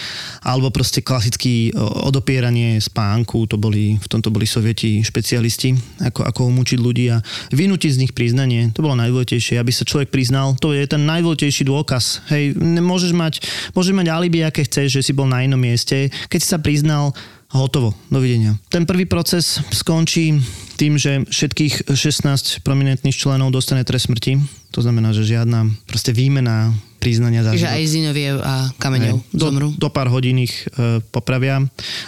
[0.48, 5.76] alebo proste klasické odopieranie spánku, to boli, v tomto boli sovieti špecialisti,
[6.08, 7.20] ako, ako umúčiť ľudí a
[7.52, 11.68] vynútiť z nich priznanie, to bolo najdôležitejšie, aby sa človek priznal, to je ten najdôležitejší
[11.68, 12.20] dôkaz dôkaz.
[12.28, 13.40] Hej, môžeš mať,
[13.72, 16.12] môžeš mať alibi, aké chceš, že si bol na inom mieste.
[16.28, 17.16] Keď si sa priznal,
[17.50, 18.60] hotovo, dovidenia.
[18.70, 20.38] Ten prvý proces skončí
[20.78, 24.38] tým, že všetkých 16 prominentných členov dostane trest smrti.
[24.78, 26.70] To znamená, že žiadna proste výmena
[27.02, 29.68] priznania za Čiže aj Zinoviev a Kameňov do, zomru.
[29.74, 31.64] Do pár hodín ich e, popravia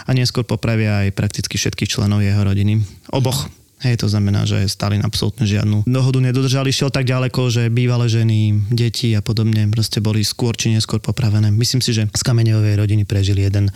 [0.06, 2.78] a neskôr popravia aj prakticky všetkých členov jeho rodiny.
[3.10, 3.50] Oboch
[3.82, 8.70] Hej, to znamená, že Stalin absolútne žiadnu dohodu nedodržal, išiel tak ďaleko, že bývalé ženy,
[8.70, 11.50] deti a podobne proste boli skôr či neskôr popravené.
[11.50, 13.74] Myslím si, že z kameňovej rodiny prežil jeden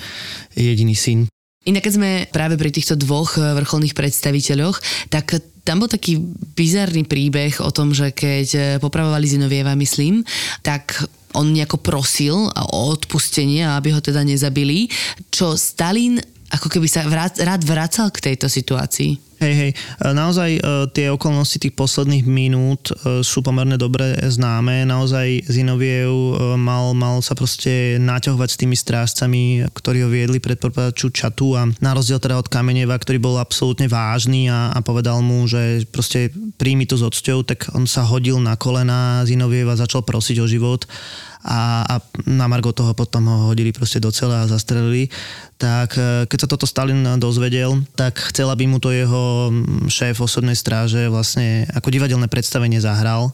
[0.55, 1.27] jediný syn.
[1.67, 6.23] Inak keď sme práve pri týchto dvoch eh, vrcholných predstaviteľoch, tak tam bol taký
[6.55, 10.23] bizarný príbeh o tom, že keď eh, popravovali Zinovieva, myslím,
[10.63, 11.03] tak
[11.35, 14.87] on nejako prosil o odpustenie, aby ho teda nezabili,
[15.35, 19.26] čo Stalin ako keby sa vrát, rád vracal k tejto situácii.
[19.37, 19.71] Hej, hej,
[20.01, 20.61] naozaj e,
[20.97, 24.89] tie okolnosti tých posledných minút e, sú pomerne dobre známe.
[24.89, 30.57] Naozaj Zinoviev e, mal, mal sa proste naťahovať s tými strážcami, ktorí ho viedli pred
[30.57, 35.21] predpokladaču čatu a na rozdiel teda od Kameneva, ktorý bol absolútne vážny a, a povedal
[35.21, 39.77] mu, že proste príjmi to s odsťou, tak on sa hodil na kolena Zinoviev a
[39.77, 40.89] začal prosiť o život
[41.47, 41.95] a, a
[42.27, 45.07] na Margo toho potom ho hodili proste do cela a zastrelili.
[45.57, 49.55] Tak e, keď sa toto Stalin dozvedel, tak chcel, aby mu to jeho
[49.87, 53.31] šéf osobnej stráže vlastne ako divadelné predstavenie zahral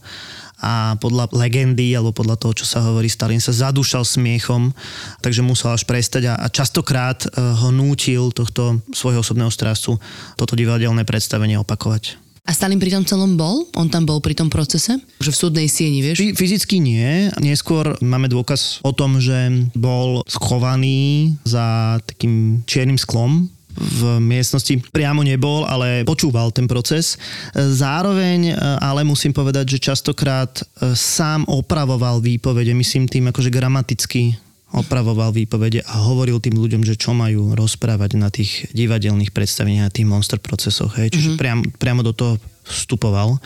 [0.62, 4.70] a podľa legendy alebo podľa toho, čo sa hovorí, Stalin sa zadúšal smiechom,
[5.18, 9.98] takže musel až prestať a, a častokrát e, ho nútil tohto svojho osobného strážcu
[10.38, 12.21] toto divadelné predstavenie opakovať.
[12.42, 13.70] A Stalin pri tom celom bol?
[13.78, 14.98] On tam bol pri tom procese?
[15.22, 16.34] Že v súdnej sieni, vieš?
[16.34, 17.30] Fyzicky nie.
[17.38, 25.24] Neskôr máme dôkaz o tom, že bol schovaný za takým čiernym sklom v miestnosti priamo
[25.24, 27.16] nebol, ale počúval ten proces.
[27.56, 28.52] Zároveň
[28.84, 34.36] ale musím povedať, že častokrát e, sám opravoval výpovede, myslím tým akože gramaticky
[34.72, 39.94] opravoval výpovede a hovoril tým ľuďom, že čo majú rozprávať na tých divadelných predstaveniach a
[39.94, 40.96] tých monster procesoch.
[40.96, 41.12] Hej.
[41.12, 41.40] Čiže mm-hmm.
[41.40, 43.36] priam, priamo do toho vstupoval.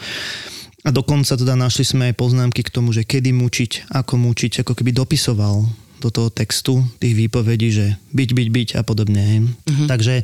[0.86, 4.72] A dokonca teda našli sme aj poznámky k tomu, že kedy mučiť, ako mučiť, ako
[4.78, 5.66] keby dopisoval
[6.00, 9.44] do toho textu tých výpovedí, že byť, byť, byť a podobne.
[9.44, 9.86] Uh-huh.
[9.88, 10.22] Takže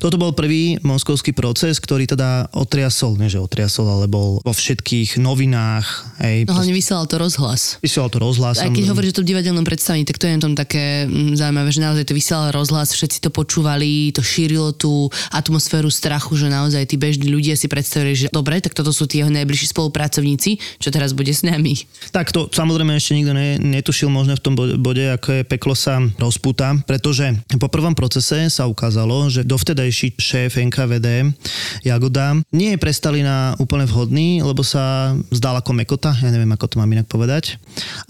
[0.00, 5.20] toto bol prvý moskovský proces, ktorý teda otriasol, nie že otriasol, ale bol vo všetkých
[5.20, 5.86] novinách.
[6.22, 7.80] Hej, no hlavne vysielal to rozhlas.
[7.80, 8.60] Vysielal to rozhlas.
[8.60, 11.80] Aj keď hovoríš o tom divadelnom predstavení, tak to je tom také mm, zaujímavé, že
[11.80, 16.96] naozaj to vysielal rozhlas, všetci to počúvali, to šírilo tú atmosféru strachu, že naozaj tí
[17.00, 21.16] bežní ľudia si predstavili, že dobre, tak toto sú tí jeho najbližší spolupracovníci, čo teraz
[21.16, 21.80] bude s nami.
[22.12, 26.02] Tak to samozrejme ešte nikto ne, netušil možno v tom bode, ako je peklo sa
[26.18, 31.34] rozpúta, pretože po prvom procese sa ukázalo, že dovtedajší šéf NKVD
[31.86, 36.74] Jagoda nie je pre Stalina úplne vhodný, lebo sa zdal ako mekota, ja neviem, ako
[36.74, 37.56] to mám inak povedať.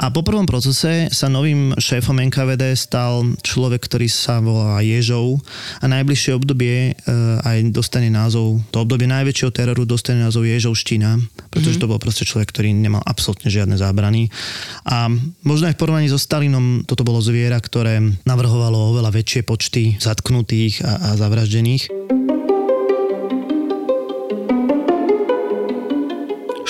[0.01, 5.43] A po prvom procese sa novým šéfom NKVD stal človek, ktorý sa volá Ježov
[5.81, 7.13] a najbližšie obdobie e,
[7.45, 11.83] aj dostane názov, to obdobie najväčšieho teroru dostane názov Ježovština, pretože mm-hmm.
[11.83, 14.31] to bol proste človek, ktorý nemal absolútne žiadne zábrany.
[14.89, 15.11] A
[15.43, 20.79] možno aj v porovnaní so Stalinom toto bolo zviera, ktoré navrhovalo oveľa väčšie počty zatknutých
[20.87, 21.91] a, a zavraždených.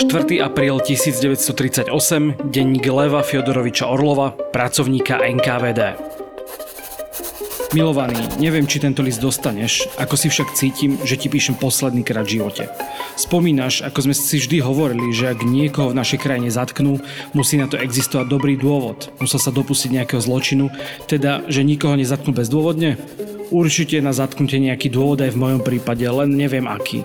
[0.00, 0.40] 4.
[0.40, 1.92] apríl 1938,
[2.48, 6.13] denník Leva Fiodoroviča Orlova, pracovníka NKVD.
[7.74, 12.22] Milovaný, neviem, či tento list dostaneš, ako si však cítim, že ti píšem posledný krát
[12.22, 12.70] v živote.
[13.18, 17.02] Spomínaš, ako sme si vždy hovorili, že ak niekoho v našej krajine zatknú,
[17.34, 19.10] musí na to existovať dobrý dôvod.
[19.18, 20.70] Musel sa dopustiť nejakého zločinu,
[21.10, 22.94] teda, že nikoho nezatknú bezdôvodne?
[23.50, 27.02] Určite na zatknutie nejaký dôvod aj v mojom prípade, len neviem aký.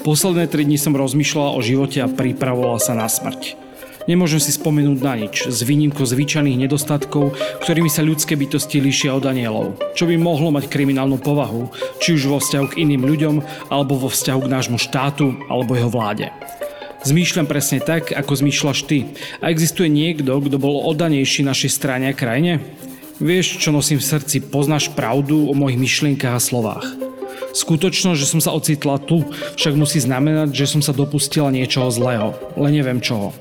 [0.00, 3.65] Posledné 3 dni som rozmýšľala o živote a pripravovala sa na smrť.
[4.06, 7.34] Nemôžem si spomenúť na nič, s výnimkou zvyčajných nedostatkov,
[7.66, 12.30] ktorými sa ľudské bytosti líšia od anielov, čo by mohlo mať kriminálnu povahu, či už
[12.30, 13.34] vo vzťahu k iným ľuďom,
[13.66, 16.30] alebo vo vzťahu k nášmu štátu, alebo jeho vláde.
[17.02, 19.10] Zmýšľam presne tak, ako zmýšľaš ty.
[19.42, 22.62] A existuje niekto, kto bol oddanejší našej strane a krajine?
[23.18, 26.86] Vieš, čo nosím v srdci, poznáš pravdu o mojich myšlienkach a slovách.
[27.58, 29.26] Skutočnosť, že som sa ocitla tu,
[29.58, 33.34] však musí znamenať, že som sa dopustila niečoho zlého, len neviem čoho.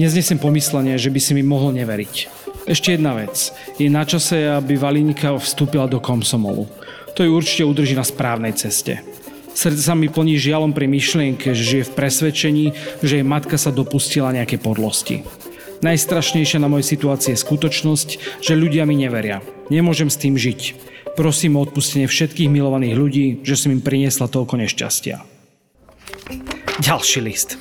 [0.00, 2.14] Neznesem pomyslenie, že by si mi mohol neveriť.
[2.64, 3.52] Ešte jedna vec.
[3.76, 6.70] Je na čase, aby Valinika vstúpila do komsomolu.
[7.18, 9.04] To ju určite udrží na správnej ceste.
[9.52, 12.66] Srdce sa mi plní žialom pri myšlienke, že žije v presvedčení,
[13.04, 15.28] že jej matka sa dopustila nejaké podlosti.
[15.84, 18.08] Najstrašnejšia na mojej situácii je skutočnosť,
[18.40, 19.44] že ľudia mi neveria.
[19.68, 20.78] Nemôžem s tým žiť.
[21.18, 25.20] Prosím o odpustenie všetkých milovaných ľudí, že som im priniesla toľko nešťastia.
[26.80, 27.60] Ďalší list.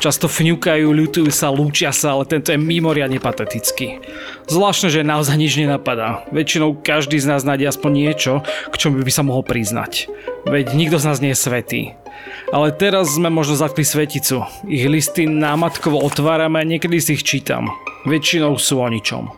[0.00, 4.00] Často fňukajú, ľutujú sa, lúčia sa, ale tento je mimoriadne patetický.
[4.48, 6.24] Zvláštne, že naozaj nič nenapadá.
[6.32, 8.40] Väčšinou každý z nás nájde aspoň niečo,
[8.72, 10.08] k čomu by sa mohol priznať.
[10.48, 11.82] Veď nikto z nás nie je svetý.
[12.50, 14.42] Ale teraz sme možno zatkli sveticu.
[14.66, 17.70] Ich listy námatkovo otvárame a niekedy si ich čítam.
[18.08, 19.30] Väčšinou sú o ničom.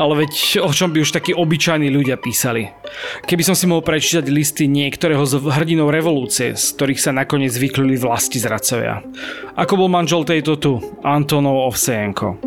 [0.00, 2.72] Ale veď o čom by už takí obyčajní ľudia písali.
[3.28, 8.00] Keby som si mohol prečítať listy niektorého z hrdinov revolúcie, z ktorých sa nakoniec vyklili
[8.00, 9.04] vlasti zradcovia.
[9.54, 10.72] Ako bol manžel tejto tu,
[11.04, 12.40] Antonov Ovsejenko.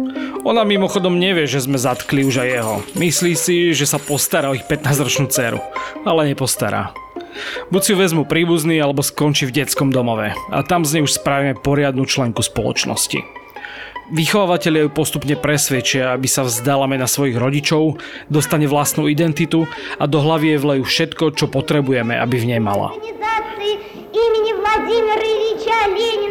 [0.43, 2.75] Ona mimochodom nevie, že sme zatkli už aj jeho.
[2.97, 5.61] Myslí si, že sa postará o ich 15-ročnú dceru.
[6.07, 6.95] Ale nepostará.
[7.69, 10.33] Buď si ju vezmu príbuzný, alebo skončí v detskom domove.
[10.51, 13.21] A tam z nej už spravíme poriadnu členku spoločnosti.
[14.09, 19.69] Vychovávateľia ju postupne presvedčia, aby sa vzdala mena svojich rodičov, dostane vlastnú identitu
[20.01, 22.89] a do hlavy jej vlejú všetko, čo potrebujeme, aby v nej mala.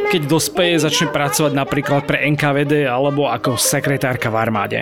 [0.09, 4.79] Keď dospeje, začne pracovať napríklad pre NKVD alebo ako sekretárka v armáde.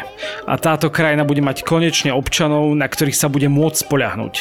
[0.46, 4.34] A táto krajina bude mať konečne občanov, na ktorých sa bude môcť spoľahnúť.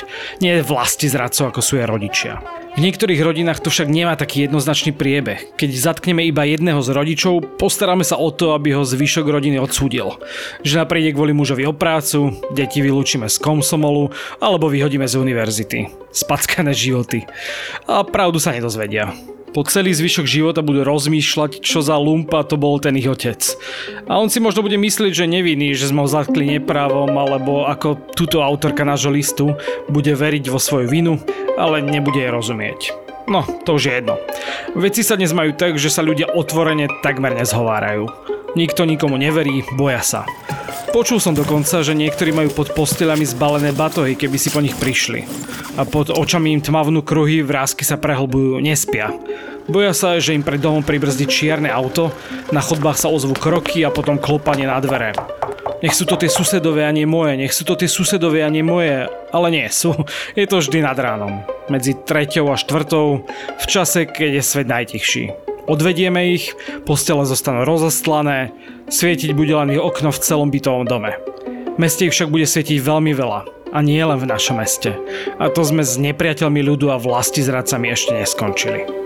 [0.46, 2.65] Nie vlasti zradcov, ako sú jej rodičia.
[2.76, 5.56] V niektorých rodinách to však nemá taký jednoznačný priebeh.
[5.56, 10.20] Keď zatkneme iba jedného z rodičov, postaráme sa o to, aby ho zvyšok rodiny odsúdil.
[10.60, 14.12] Žena príde kvôli mužovi o prácu, deti vylúčime z komsomolu
[14.44, 15.88] alebo vyhodíme z univerzity.
[16.12, 17.24] Spackané životy.
[17.88, 19.16] A pravdu sa nedozvedia
[19.56, 23.40] po celý zvyšok života budú rozmýšľať, čo za lumpa to bol ten ich otec.
[24.12, 28.12] A on si možno bude myslieť, že nevinný, že sme ho zatkli neprávom, alebo ako
[28.20, 29.56] túto autorka nášho listu
[29.88, 31.24] bude veriť vo svoju vinu,
[31.56, 32.92] ale nebude jej rozumieť.
[33.32, 34.20] No, to už je jedno.
[34.76, 38.12] Veci sa dnes majú tak, že sa ľudia otvorene takmer nezhovárajú.
[38.60, 40.22] Nikto nikomu neverí, boja sa.
[40.96, 45.28] Počul som dokonca, že niektorí majú pod postelami zbalené batohy, keby si po nich prišli.
[45.76, 49.12] A pod očami im tmavnú kruhy, vrázky sa prehlbujú, nespia.
[49.68, 52.16] Boja sa, že im pred domom pribrzdí čierne auto,
[52.56, 55.12] na chodbách sa ozvú kroky a potom klopanie na dvere.
[55.84, 58.64] Nech sú to tie susedové a nie moje, nech sú to tie susedové a nie
[58.64, 59.92] moje, ale nie sú.
[60.40, 61.44] Je to vždy nad ránom.
[61.68, 63.28] Medzi treťou a štvrtou,
[63.60, 65.24] v čase, keď je svet najtichší.
[65.68, 66.56] Odvedieme ich,
[66.88, 68.56] postele zostanú rozostlané,
[68.90, 71.18] svietiť bude len ich okno v celom bytovom dome.
[71.78, 73.42] meste ich však bude svietiť veľmi veľa.
[73.76, 74.96] A nie len v našom meste.
[75.36, 79.06] A to sme s nepriateľmi ľudu a vlasti zradcami ešte neskončili.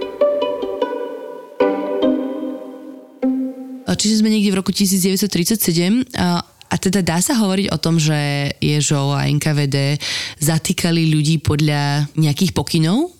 [3.99, 6.39] Čiže sme niekde v roku 1937 a
[6.69, 9.97] a teda dá sa hovoriť o tom, že Ježo a NKVD
[10.37, 13.18] zatýkali ľudí podľa nejakých pokynov?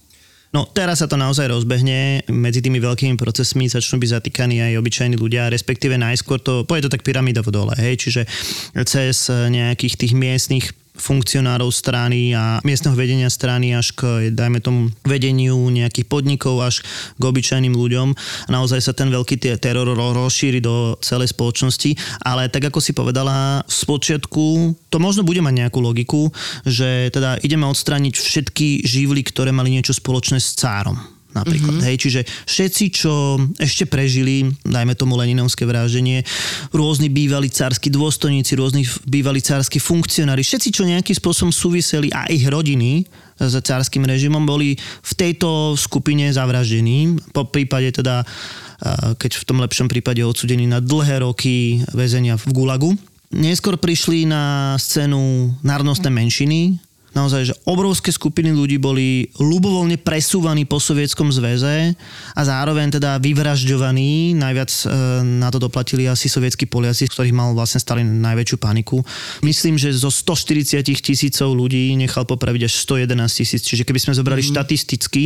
[0.50, 5.14] No teraz sa to naozaj rozbehne, medzi tými veľkými procesmi začnú byť zatýkaní aj obyčajní
[5.14, 8.22] ľudia, respektíve najskôr to, pôjde to tak pyramídovo dole, hej, čiže
[8.90, 15.56] cez nejakých tých miestnych funkcionárov strany a miestneho vedenia strany až k, dajme tomu, vedeniu
[15.72, 16.84] nejakých podnikov až
[17.16, 18.14] k obyčajným ľuďom.
[18.52, 23.74] Naozaj sa ten veľký teror rozšíri do celej spoločnosti, ale tak ako si povedala, v
[23.74, 24.46] spočiatku
[24.92, 26.30] to možno bude mať nejakú logiku,
[26.68, 31.80] že teda ideme odstrániť všetky živly, ktoré mali niečo spoločné s cárom napríklad.
[31.80, 31.88] Mm-hmm.
[31.88, 33.14] Hej, čiže všetci, čo
[33.56, 36.28] ešte prežili, dajme tomu Leninovské vraždenie,
[36.76, 42.44] rôzni bývalí cársky dôstojníci, rôzni bývalí cársky funkcionári, všetci, čo nejakým spôsobom súviseli a ich
[42.44, 43.08] rodiny
[43.40, 47.16] s cárským režimom, boli v tejto skupine zavraždení.
[47.32, 48.28] Po prípade teda,
[49.16, 52.92] keď v tom lepšom prípade odsudení na dlhé roky väzenia v Gulagu.
[53.32, 56.82] Neskôr prišli na scénu národnostné menšiny,
[57.14, 61.94] naozaj, že obrovské skupiny ľudí boli ľubovoľne presúvaní po sovietskom zväze
[62.36, 64.38] a zároveň teda vyvražďovaní.
[64.38, 64.84] Najviac e,
[65.42, 69.02] na to doplatili asi sovietskí Poliaci, z ktorých mal vlastne Stalin najväčšiu paniku.
[69.42, 73.62] Myslím, že zo 140 tisícov ľudí nechal popraviť až 111 tisíc.
[73.66, 74.58] Čiže keby sme zobrali mm-hmm.
[74.58, 75.24] štatisticky,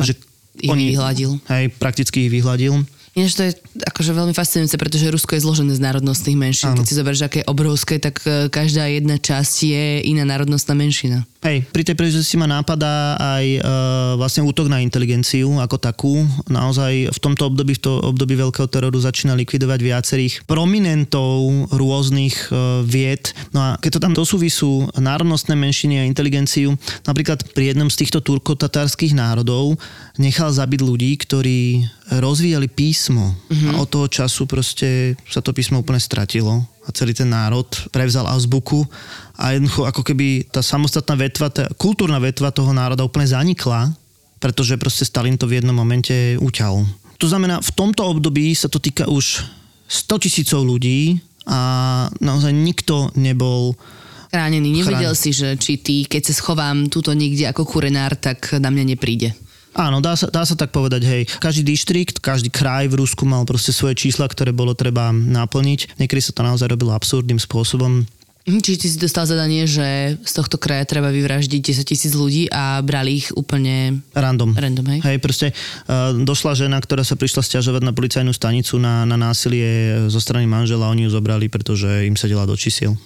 [0.00, 0.12] že
[0.60, 1.40] ich oni, vyhľadil.
[1.48, 3.52] Hej, prakticky ich vyhľadil Ináč to je
[3.92, 6.72] akože veľmi fascinujúce, pretože Rusko je zložené z národnostných menšín.
[6.72, 6.80] Áno.
[6.80, 11.28] Keď si zoberieš, aké je obrovské, tak e, každá jedna časť je iná národnostná menšina.
[11.44, 13.60] Hej, pri tej príležitosti ma nápada aj e,
[14.16, 16.24] vlastne útok na inteligenciu ako takú.
[16.48, 22.86] Naozaj v tomto období, v to období veľkého teroru začína likvidovať viacerých prominentov rôznych e,
[22.88, 23.36] vied.
[23.52, 28.24] No a keď to tam dosúvisú národnostné menšiny a inteligenciu, napríklad pri jednom z týchto
[28.24, 29.76] turkotatárskych národov
[30.16, 31.84] nechal zabiť ľudí, ktorí
[32.22, 32.68] rozvíjali
[33.02, 33.34] písmo.
[33.50, 33.74] Mm-hmm.
[33.74, 38.30] A od toho času proste sa to písmo úplne stratilo a celý ten národ prevzal
[38.30, 38.86] azbuku
[39.34, 43.90] a jednoducho ako keby tá samostatná vetva, tá kultúrna vetva toho národa úplne zanikla,
[44.38, 46.86] pretože proste Stalin to v jednom momente uťal.
[47.18, 49.42] To znamená, v tomto období sa to týka už
[49.90, 51.18] 100 tisícov ľudí
[51.50, 53.74] a naozaj nikto nebol
[54.30, 54.78] chránený.
[54.78, 55.18] Nevedel chrán...
[55.18, 59.34] si, že či ty, keď sa schovám túto niekde ako kurenár, tak na mňa nepríde.
[59.72, 61.22] Áno, dá sa, dá sa tak povedať, hej.
[61.40, 65.96] Každý dištrikt, každý kraj v Rusku mal proste svoje čísla, ktoré bolo treba naplniť.
[65.96, 68.04] Niekedy sa to naozaj robilo absurdným spôsobom.
[68.42, 72.50] Mhm, čiže ty si dostal zadanie, že z tohto kraja treba vyvraždiť 10 tisíc ľudí
[72.50, 74.02] a brali ich úplne...
[74.18, 74.58] Random.
[74.58, 75.00] Random, hej?
[75.06, 79.94] Hej, proste uh, došla žena, ktorá sa prišla stiažovať na policajnú stanicu na, na násilie
[80.10, 82.98] zo strany manžela, oni ju zobrali, pretože im sedela do čísiel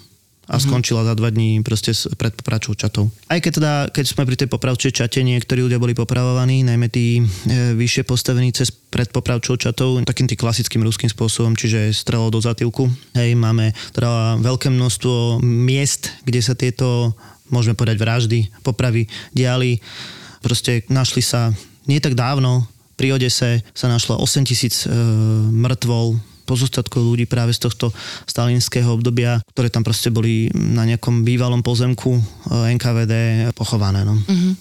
[0.47, 3.11] a skončila za dva dní proste pred popravčou čatou.
[3.27, 7.19] Aj keď teda, keď sme pri tej popravčej čate, niektorí ľudia boli popravovaní, najmä tí
[7.19, 7.23] e,
[7.75, 12.87] vyššie postavení cez pred popravčou čatou, takým tým klasickým ruským spôsobom, čiže strelo do zatýlku.
[13.19, 17.19] Hej, máme teda veľké množstvo miest, kde sa tieto,
[17.51, 19.83] môžeme povedať, vraždy, popravy diali.
[20.47, 21.51] Proste našli sa
[21.91, 24.91] nie tak dávno, pri Odese sa našlo 8 tisíc e,
[25.53, 27.91] mŕtvol, pozostatkov ľudí práve z tohto
[28.25, 33.15] stalinského obdobia, ktoré tam proste boli na nejakom bývalom pozemku eh, NKVD
[33.53, 34.07] pochované.
[34.07, 34.15] No.
[34.15, 34.53] Uh-huh.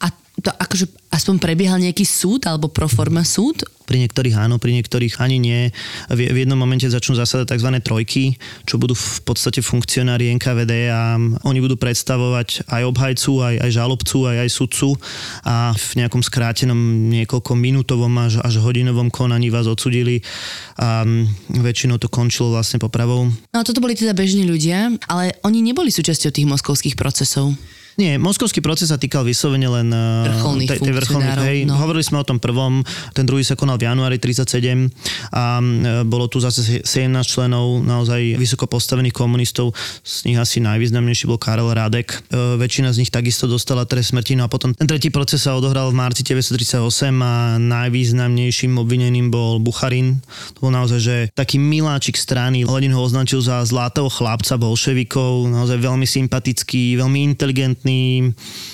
[0.00, 3.64] A to akože aspoň prebiehal nejaký súd alebo proforma súd?
[3.88, 5.72] Pri niektorých áno, pri niektorých ani nie.
[6.12, 7.70] V, v jednom momente začnú zasadať tzv.
[7.80, 8.36] trojky,
[8.68, 14.18] čo budú v podstate funkcionári NKVD a oni budú predstavovať aj obhajcu, aj, aj žalobcu,
[14.28, 14.88] aj, aj sudcu
[15.44, 16.80] a v nejakom skrátenom
[17.12, 20.24] niekoľko minútovom až, až hodinovom konaní vás odsudili
[20.80, 21.04] a
[21.52, 23.28] väčšinou to končilo vlastne popravou.
[23.52, 27.52] No a toto boli teda bežní ľudia, ale oni neboli súčasťou tých moskovských procesov.
[27.94, 31.78] Nie, moskovský proces sa týkal vyslovene len eh, vrcholných tej, tej vrcholných, hej, no.
[31.78, 32.82] Hovorili sme o tom prvom,
[33.14, 34.90] ten druhý sa konal v januári 37
[35.30, 36.88] a eh, bolo tu zase 17
[37.22, 42.24] členov naozaj vysoko postavených komunistov, z nich asi najvýznamnejší bol Karel Radek.
[42.32, 45.54] E, väčšina z nich takisto dostala trest smrti, no a potom ten tretí proces sa
[45.54, 50.20] odohral v marci 1938 a najvýznamnejším obvineným bol Bucharin.
[50.58, 52.66] To bol naozaj, že taký miláčik strany.
[52.66, 58.32] Lenin ho označil za zlatého chlapca bolševikov, naozaj veľmi sympatický, veľmi inteligentný kompetentný,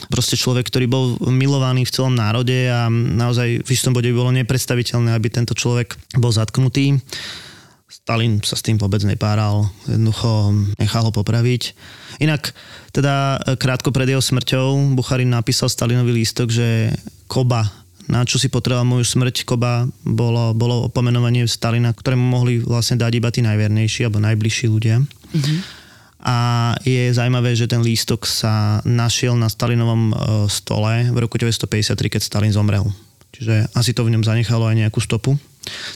[0.08, 4.30] proste človek, ktorý bol milovaný v celom národe a naozaj v istom bode by bolo
[4.30, 6.98] nepredstaviteľné, aby tento človek bol zatknutý.
[7.90, 11.74] Stalin sa s tým vôbec nepáral, jednoducho nechal ho popraviť.
[12.22, 12.54] Inak,
[12.94, 16.94] teda krátko pred jeho smrťou Bucharin napísal Stalinovi lístok, že
[17.26, 17.66] Koba,
[18.06, 23.12] na čo si potreboval moju smrť, Koba, bolo, bolo opomenovanie Stalina, ktorému mohli vlastne dať
[23.18, 25.02] iba tí najvernejší alebo najbližší ľudia.
[25.02, 25.79] Mm-hmm
[26.20, 26.36] a
[26.84, 30.14] je zaujímavé, že ten lístok sa našiel na Stalinovom e,
[30.52, 32.84] stole v roku 1953, keď Stalin zomrel.
[33.32, 35.40] Čiže asi to v ňom zanechalo aj nejakú stopu.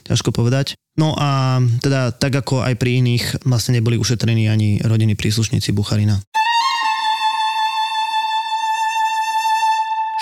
[0.09, 0.77] Ťažko povedať.
[0.95, 6.23] No a teda tak ako aj pri iných vlastne neboli ušetrení ani rodiny príslušníci Bucharina.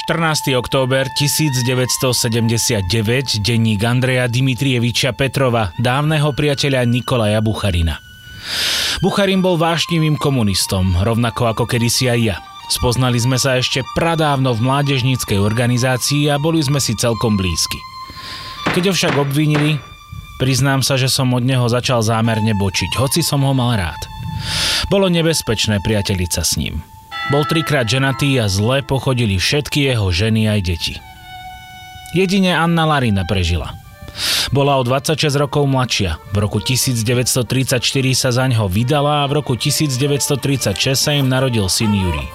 [0.03, 0.59] 14.
[0.59, 2.91] október 1979,
[3.47, 8.12] denník Andreja Dimitrieviča Petrova, dávneho priateľa Nikolaja Bucharina.
[9.03, 12.37] Bucharin bol vášnivým komunistom, rovnako ako kedysi aj ja.
[12.71, 17.77] Spoznali sme sa ešte pradávno v mládežníckej organizácii a boli sme si celkom blízki.
[18.73, 19.77] Keď ho však obvinili,
[20.39, 24.01] priznám sa, že som od neho začal zámerne bočiť, hoci som ho mal rád.
[24.89, 26.81] Bolo nebezpečné priateliť sa s ním.
[27.31, 30.95] Bol trikrát ženatý a zle pochodili všetky jeho ženy aj deti.
[32.17, 33.77] Jedine Anna Larina prežila–
[34.53, 36.21] bola o 26 rokov mladšia.
[36.31, 37.81] V roku 1934
[38.13, 42.29] sa za ňo vydala a v roku 1936 sa im narodil syn Jurij.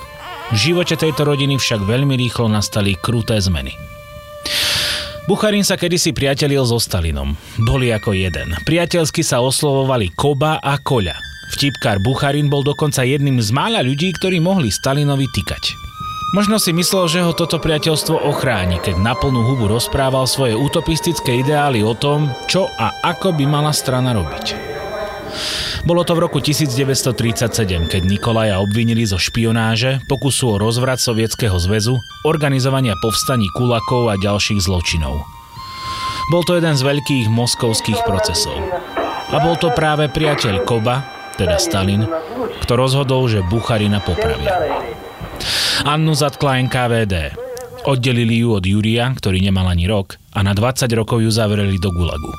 [0.52, 3.78] V živote tejto rodiny však veľmi rýchlo nastali kruté zmeny.
[5.28, 7.36] Bucharin sa kedysi priatelil so Stalinom.
[7.60, 8.56] Boli ako jeden.
[8.64, 11.20] Priateľsky sa oslovovali Koba a Koľa.
[11.52, 15.87] Vtipkár Bucharin bol dokonca jedným z mála ľudí, ktorí mohli Stalinovi tykať.
[16.36, 21.40] Možno si myslel, že ho toto priateľstvo ochráni, keď na plnú hubu rozprával svoje utopistické
[21.40, 24.60] ideály o tom, čo a ako by mala strana robiť.
[25.88, 31.96] Bolo to v roku 1937, keď Nikolaja obvinili zo špionáže, pokusu o rozvrat Sovietskeho zväzu,
[32.28, 35.24] organizovania povstaní kulakov a ďalších zločinov.
[36.28, 38.60] Bol to jeden z veľkých moskovských procesov.
[39.32, 41.08] A bol to práve priateľ Koba,
[41.40, 42.04] teda Stalin,
[42.68, 44.60] kto rozhodol, že Bucharina popravia.
[45.86, 47.38] Annu zatkla NKVD.
[47.88, 51.94] Oddelili ju od Júria, ktorý nemal ani rok, a na 20 rokov ju zavreli do
[51.94, 52.34] Gulagu.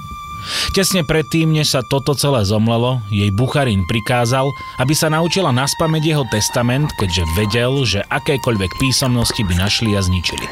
[0.72, 4.49] Tesne predtým, než sa toto celé zomlelo, jej Bucharin prikázal,
[4.80, 10.46] aby sa naučila naspamäť jeho testament, keďže vedel, že akékoľvek písomnosti by našli a zničili.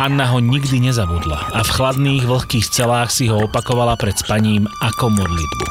[0.00, 5.12] Anna ho nikdy nezabudla a v chladných, vlhkých celách si ho opakovala pred spaním ako
[5.12, 5.66] modlitbu.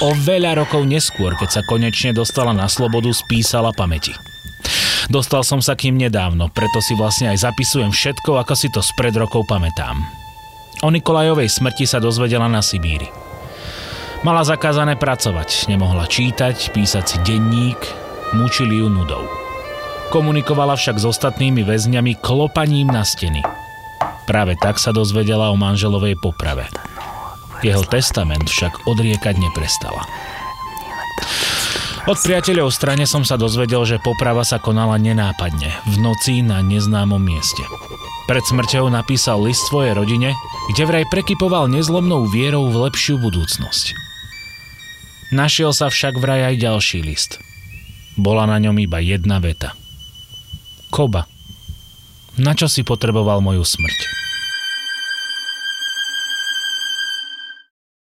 [0.00, 4.16] O veľa rokov neskôr, keď sa konečne dostala na slobodu, spísala pamäti.
[5.08, 8.84] Dostal som sa k ním nedávno, preto si vlastne aj zapisujem všetko, ako si to
[8.84, 9.96] spred rokov pamätám.
[10.84, 13.08] O Nikolajovej smrti sa dozvedela na Sibíri.
[14.20, 17.80] Mala zakázané pracovať, nemohla čítať, písať si denník,
[18.36, 19.24] mučili ju nudou.
[20.12, 23.40] Komunikovala však s ostatnými väzňami klopaním na steny.
[24.28, 26.68] Práve tak sa dozvedela o manželovej poprave.
[27.64, 30.02] Jeho testament však odriekať neprestala.
[32.08, 37.20] Od priateľov strane som sa dozvedel, že poprava sa konala nenápadne, v noci na neznámom
[37.20, 37.60] mieste.
[38.24, 40.32] Pred smrťou napísal list svojej rodine,
[40.72, 43.92] kde vraj prekypoval nezlomnou vierou v lepšiu budúcnosť.
[45.34, 47.36] Našiel sa však vraj aj ďalší list.
[48.16, 49.76] Bola na ňom iba jedna veta.
[50.88, 51.28] Koba,
[52.40, 54.29] na čo si potreboval moju smrť?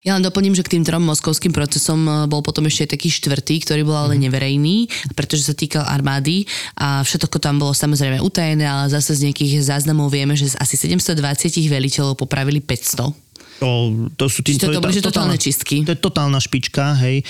[0.00, 3.60] Ja len doplním, že k tým trom moskovským procesom e, bol potom ešte taký štvrtý,
[3.68, 4.22] ktorý bol ale mhm.
[4.28, 4.76] neverejný,
[5.12, 6.48] pretože sa týkal armády
[6.80, 10.80] a všetko tam bolo samozrejme utajené, ale zase z nejakých záznamov vieme, že z asi
[10.80, 11.20] 720
[11.68, 13.29] veliteľov popravili 500
[13.60, 15.84] to, to sú tým, to, to, to, to, totálne čistky.
[15.84, 17.20] To je totálna špička, hej.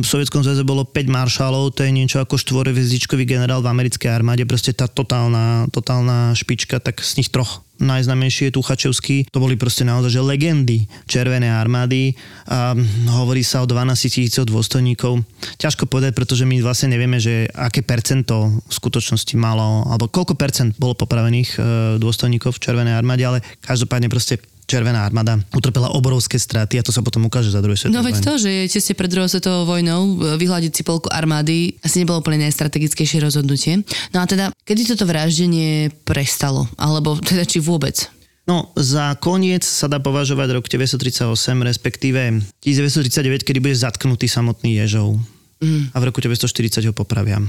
[0.00, 4.48] V Sovietskom zväze bolo 5 maršálov, to je niečo ako štvorhviezdičkový generál v americkej armáde,
[4.48, 9.16] proste tá totálna, totálna špička, tak z nich troch najznamejší je Tuchačevský.
[9.32, 12.12] To boli proste naozaj že legendy Červenej armády.
[12.46, 12.76] A
[13.16, 15.24] hovorí sa o 12 tisícoch dôstojníkov.
[15.56, 20.76] Ťažko povedať, pretože my vlastne nevieme, že aké percento v skutočnosti malo, alebo koľko percent
[20.76, 21.58] bolo popravených e,
[21.96, 24.36] dôstojníkov v Červenej armáde, ale každopádne proste
[24.70, 28.22] Červená armáda utrpela obrovské straty a to sa potom ukáže za druhé svetovej No veď
[28.22, 32.46] to, že tesne pred druhou svetovou vojnou e, vyhľadiť si polku armády asi nebolo úplne
[32.46, 33.82] najstrategickejšie rozhodnutie.
[34.14, 36.70] No a teda, kedy toto vraždenie prestalo?
[36.78, 38.06] Alebo teda či vôbec?
[38.46, 41.26] No, za koniec sa dá považovať rok 1938,
[41.66, 45.18] respektíve 1939, kedy bude zatknutý samotný Ježov.
[45.58, 45.90] Mm.
[45.90, 47.42] A v roku 1940 ho popravia.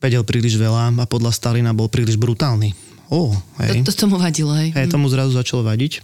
[0.00, 3.84] Vedel príliš veľa a podľa Stalina bol príliš brutálny Oh, hej.
[3.84, 4.72] To, to tomu vadilo, hej.
[4.72, 6.00] Hej, tomu zrazu začalo vadiť.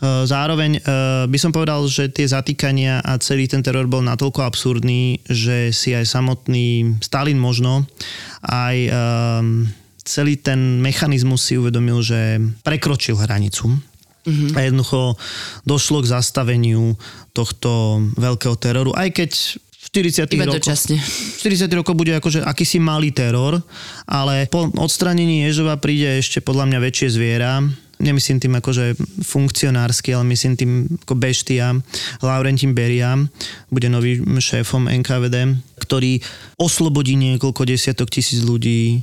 [0.00, 4.48] Uh, zároveň uh, by som povedal, že tie zatýkania a celý ten teror bol natoľko
[4.48, 7.84] absurdný, že si aj samotný Stalin možno
[8.48, 9.68] aj um,
[10.08, 13.68] celý ten mechanizmus si uvedomil, že prekročil hranicu.
[14.24, 14.56] Mm-hmm.
[14.56, 15.20] A jednoducho
[15.68, 16.96] došlo k zastaveniu
[17.36, 19.30] tohto veľkého teroru, aj keď
[19.88, 20.60] 40 Iba rokov.
[20.60, 21.00] dočasne.
[21.40, 23.64] 40 rokov bude akože akýsi malý teror,
[24.04, 27.64] ale po odstranení Ježova príde ešte podľa mňa väčšie zviera
[27.98, 28.94] nemyslím tým akože
[29.26, 30.72] funkcionársky, ale myslím tým
[31.02, 31.74] ako Beštia,
[32.22, 33.18] Laurentin Beria,
[33.68, 36.22] bude nový šéfom NKVD, ktorý
[36.62, 39.02] oslobodí niekoľko desiatok tisíc ľudí,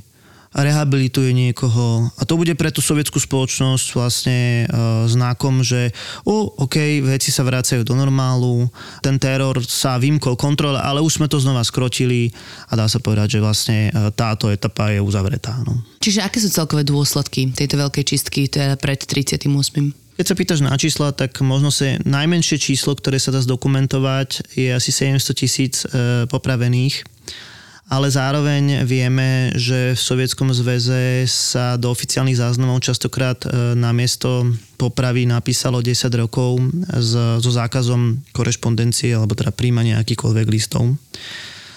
[0.56, 5.92] rehabilituje niekoho a to bude pre tú sovietskú spoločnosť vlastne uh, znakom, že
[6.24, 8.64] o, OK, veci sa vracajú do normálu,
[9.04, 12.32] ten teror sa vymkol kontrole, ale už sme to znova skrotili
[12.72, 15.60] a dá sa povedať, že vlastne uh, táto etapa je uzavretá.
[15.60, 15.76] No.
[16.00, 20.06] Čiže aké sú celkové dôsledky tejto veľkej čistky teda pred 38.
[20.16, 24.72] Keď sa pýtaš na čísla, tak možno sa najmenšie číslo, ktoré sa dá zdokumentovať, je
[24.72, 27.04] asi 700 tisíc e, popravených
[27.86, 34.50] ale zároveň vieme, že v Sovietskom zväze sa do oficiálnych záznamov častokrát e, na miesto
[34.74, 36.58] popravy napísalo 10 rokov
[36.98, 40.98] so zákazom korešpondencie alebo teda príjmania akýkoľvek listov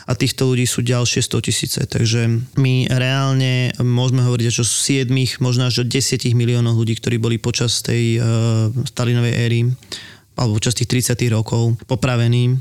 [0.09, 1.79] a týchto ľudí sú ďalšie 100 tisíce.
[1.85, 2.25] Takže
[2.57, 5.05] my reálne môžeme hovoriť až o 7,
[5.37, 9.59] možno až o 10 miliónov ľudí, ktorí boli počas tej uh, Stalinovej éry
[10.39, 12.55] alebo počas tých 30 rokov popravení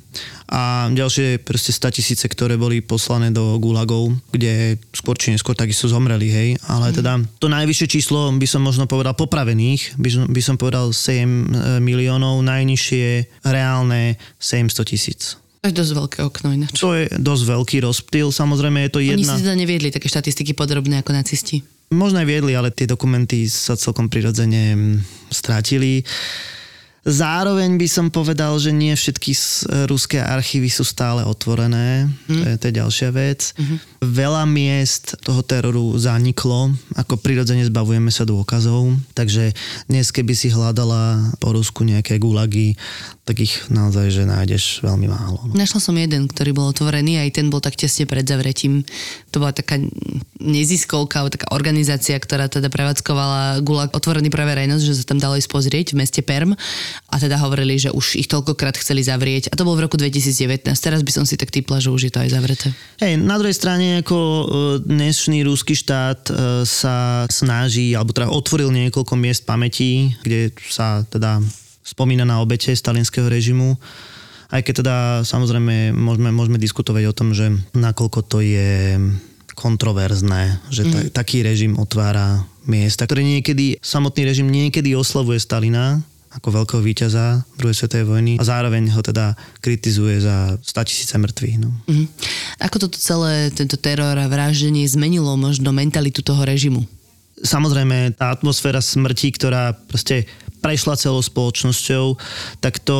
[0.50, 5.86] a ďalšie proste 100 tisíce, ktoré boli poslané do gulagov, kde skôr či neskôr takisto
[5.86, 6.48] zomreli, hej.
[6.66, 10.90] Ale teda to najvyššie číslo by som možno povedal popravených, by som, by som povedal
[10.90, 11.26] 7 e,
[11.78, 13.06] miliónov, najnižšie
[13.46, 15.38] reálne 700 tisíc.
[15.62, 16.72] To je dosť veľké okno ináč.
[16.80, 19.36] To je dosť veľký rozptýl, samozrejme je to jedna...
[19.36, 21.60] Oni si teda neviedli také štatistiky podrobné ako nacisti.
[21.92, 24.96] Možno aj viedli, ale tie dokumenty sa celkom prirodzene mm,
[25.32, 26.04] strátili.
[27.08, 29.32] Zároveň by som povedal, že nie všetky
[29.88, 32.04] ruské archívy sú stále otvorené.
[32.28, 32.36] Mm.
[32.36, 33.56] To, je, to je ďalšia vec.
[33.56, 33.78] Mm-hmm.
[34.04, 38.92] Veľa miest toho teroru zaniklo, ako prirodzene zbavujeme sa dôkazov.
[39.16, 39.56] Takže
[39.88, 42.76] dnes, keby si hľadala po Rusku nejaké gulagy,
[43.28, 45.44] tak ich naozaj, že nájdeš veľmi málo.
[45.44, 45.52] No.
[45.52, 48.88] Našla som jeden, ktorý bol otvorený, aj ten bol tak tesne pred zavretím.
[49.36, 49.76] To bola taká
[50.40, 55.50] neziskovka, taká organizácia, ktorá teda prevádzkovala gulag otvorený pre verejnosť, že sa tam dalo ísť
[55.52, 56.56] pozrieť v meste Perm
[57.12, 60.64] a teda hovorili, že už ich toľkokrát chceli zavrieť a to bol v roku 2019.
[60.72, 62.72] Teraz by som si tak typla, že už je to aj zavreté.
[63.04, 64.44] Hej, na druhej strane ako e,
[64.88, 66.32] dnešný rúsky štát e,
[66.64, 71.44] sa snaží, alebo teda otvoril niekoľko miest pamätí, kde sa teda
[71.88, 73.80] spomína na obete stalinského režimu.
[74.48, 78.96] Aj keď teda samozrejme môžeme, môžeme diskutovať o tom, že nakoľko to je
[79.56, 81.16] kontroverzné, že mm.
[81.16, 87.74] taký režim otvára miesta, ktoré niekedy, samotný režim niekedy oslavuje Stalina, ako veľkého víťaza druhej
[87.74, 89.32] svetovej vojny a zároveň ho teda
[89.64, 91.56] kritizuje za 100 tisíce mŕtvych.
[91.58, 91.72] No.
[91.88, 92.06] Mm.
[92.60, 96.84] Ako toto celé, tento teror a vraždenie zmenilo možno mentalitu toho režimu?
[97.38, 100.26] Samozrejme, tá atmosféra smrti, ktorá proste
[100.58, 102.18] prešla celou spoločnosťou,
[102.58, 102.98] tak to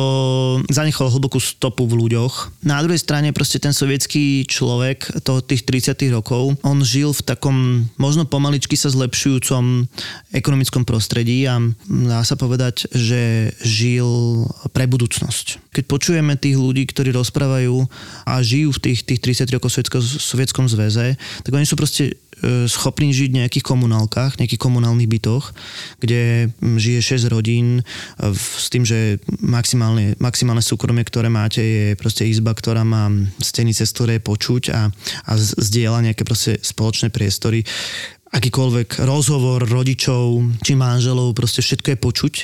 [0.71, 2.63] zanechalo hlbokú stopu v ľuďoch.
[2.65, 7.57] Na druhej strane proste ten sovietský človek to tých 30 rokov, on žil v takom
[7.99, 9.87] možno pomaličky sa zlepšujúcom
[10.31, 14.07] ekonomickom prostredí a dá sa povedať, že žil
[14.71, 15.71] pre budúcnosť.
[15.75, 17.85] Keď počujeme tých ľudí, ktorí rozprávajú
[18.25, 22.17] a žijú v tých, tých 30 rokov v Sovietskom zväze, tak oni sú proste
[22.67, 25.51] schopní žiť v nejakých komunálkach, nejakých komunálnych bytoch,
[25.99, 27.83] kde žije 6 rodín e,
[28.35, 33.91] s tým, že maximálne, maximálne súkromie, ktoré máte, je proste izba, ktorá má steny, cez
[33.91, 34.91] ktoré je počuť a,
[35.27, 37.67] a zdieľa nejaké proste spoločné priestory
[38.29, 42.35] akýkoľvek rozhovor rodičov či manželov, proste všetko je počuť.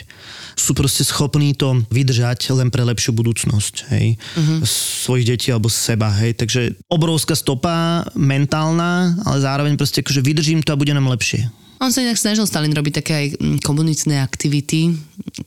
[0.55, 4.63] Sú proste schopní to vydržať len pre lepšiu budúcnosť, hej, uh-huh.
[4.65, 6.35] svojich detí alebo seba, hej.
[6.39, 11.51] Takže obrovská stopa mentálna, ale zároveň proste akože vydržím to a bude nám lepšie.
[11.83, 14.95] On sa inak snažil Stalin robiť také aj mm, komunitné aktivity.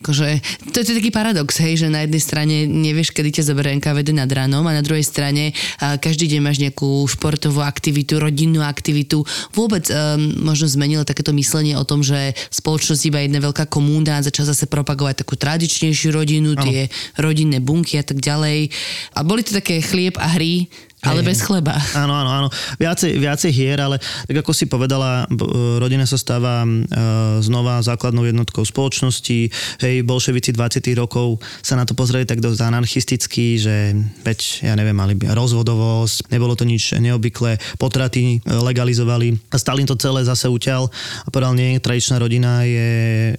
[0.01, 0.41] Akože,
[0.73, 4.17] to, to je taký paradox, hej, že na jednej strane nevieš, kedy ťa zoberie NKVD
[4.17, 9.25] nad ránom a na druhej strane a každý deň máš nejakú športovú aktivitu, rodinnú aktivitu.
[9.53, 14.25] Vôbec um, možno zmenilo takéto myslenie o tom, že spoločnosť iba jedna veľká komúna a
[14.25, 16.65] začal zase propagovať takú tradičnejšiu rodinu, ano.
[16.65, 16.89] tie
[17.21, 18.73] rodinné bunky a tak ďalej.
[19.17, 20.69] A boli to také chlieb a hry,
[21.07, 21.79] ale bez chleba.
[21.95, 22.49] Áno, áno, áno.
[22.75, 25.31] Viacej, viacej hier, ale tak ako si povedala,
[25.79, 29.47] rodina sa stáva uh, znova základnou jednotkou spoločnosti.
[29.83, 33.95] Hej, bolševici 20 rokov sa na to pozreli tak dosť anarchisticky, že
[34.25, 39.39] veď, ja neviem, mali rozvodovosť, nebolo to nič neobvyklé, potraty e, legalizovali.
[39.53, 40.91] A Stalin to celé zase uťal
[41.25, 42.91] a povedal, nie, tradičná rodina je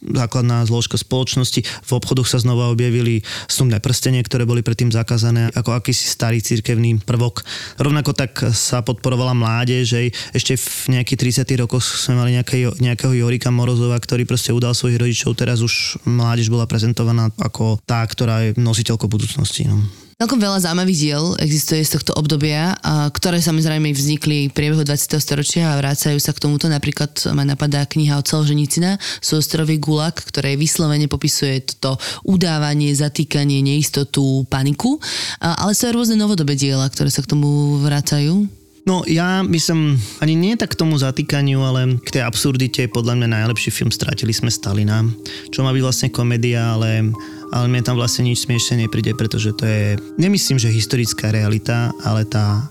[0.01, 1.65] základná zložka spoločnosti.
[1.65, 7.01] V obchodoch sa znova objavili snubné prstenie, ktoré boli predtým zakázané ako akýsi starý cirkevný
[7.03, 7.41] prvok
[7.79, 9.99] Rovnako tak sa podporovala mládež, že
[10.35, 14.99] ešte v nejakých 30 rokoch sme mali nejaké, nejakého Jorika Morozova, ktorý proste udal svojich
[14.99, 19.69] rodičov, teraz už mládež bola prezentovaná ako tá, ktorá je nositeľkou budúcnosti.
[19.69, 19.77] No.
[20.19, 22.75] Celkom veľa zaujímavých diel existuje z tohto obdobia,
[23.15, 25.15] ktoré samozrejme vznikli v priebehu 20.
[25.15, 26.67] storočia a vrácajú sa k tomuto.
[26.67, 31.95] Napríklad ma napadá kniha od Solženicina, Súostrový gulag, ktoré vyslovene popisuje toto
[32.27, 34.99] udávanie, zatýkanie, neistotu, paniku.
[35.39, 38.58] Ale sú aj rôzne novodobé diela, ktoré sa k tomu vrácajú.
[38.89, 43.21] No ja by som ani nie tak k tomu zatýkaniu, ale k tej absurdite podľa
[43.21, 45.05] mňa najlepší film Stratili sme Stalina,
[45.53, 47.13] čo má byť vlastne komédia, ale
[47.53, 52.25] ale mne tam vlastne nič smiešne nepríde, pretože to je, nemyslím, že historická realita, ale
[52.25, 52.69] tá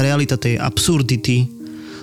[0.00, 1.48] realita tej absurdity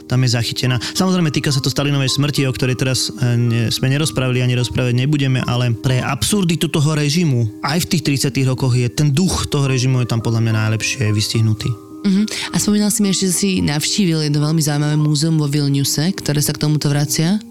[0.05, 0.77] tam je zachytená.
[0.93, 4.93] Samozrejme, týka sa to Stalinovej smrti, o ktorej teraz e, ne, sme nerozprávali ani rozprávať
[4.93, 9.65] nebudeme, ale pre absurditu toho režimu aj v tých 30 rokoch je ten duch toho
[9.65, 11.84] režimu je tam podľa mňa najlepšie vystihnutý.
[12.05, 12.21] Uh-huh.
[12.53, 16.37] A spomínal si mi ešte, že si navštívil jedno veľmi zaujímavé múzeum vo Vilniuse, ktoré
[16.37, 17.41] sa k tomuto vracia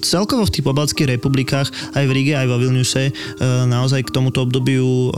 [0.00, 3.12] celkovo v tých pobaltských republikách, aj v Rige, aj vo Vilniuse, e,
[3.68, 5.10] naozaj k tomuto obdobiu e,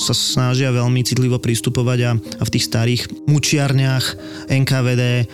[0.00, 4.04] sa snažia veľmi citlivo pristupovať a, a v tých starých mučiarniach
[4.48, 5.24] NKVD e,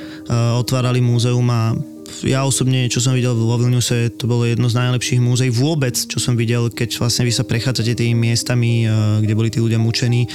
[0.59, 1.79] otvárali múzeum a
[2.25, 6.19] ja osobne, čo som videl vo Vilniuse, to bolo jedno z najlepších múzeí vôbec, čo
[6.19, 8.89] som videl, keď vlastne vy sa prechádzate tými miestami,
[9.23, 10.27] kde boli tí ľudia mučení.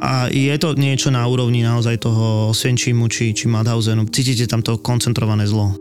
[0.00, 4.06] A je to niečo na úrovni naozaj toho Osvienčimu či, či Madhausenu.
[4.08, 5.74] Cítite tam to koncentrované zlo.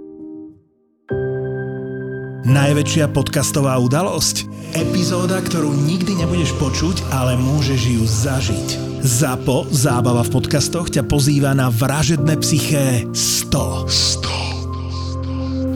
[2.43, 4.51] Najväčšia podcastová udalosť?
[4.75, 8.67] Epizóda, ktorú nikdy nebudeš počuť, ale môžeš ju zažiť.
[8.99, 13.87] ZAPO, zábava v podcastoch, ťa pozýva na vražedné psyché 100.
[13.87, 14.52] 100.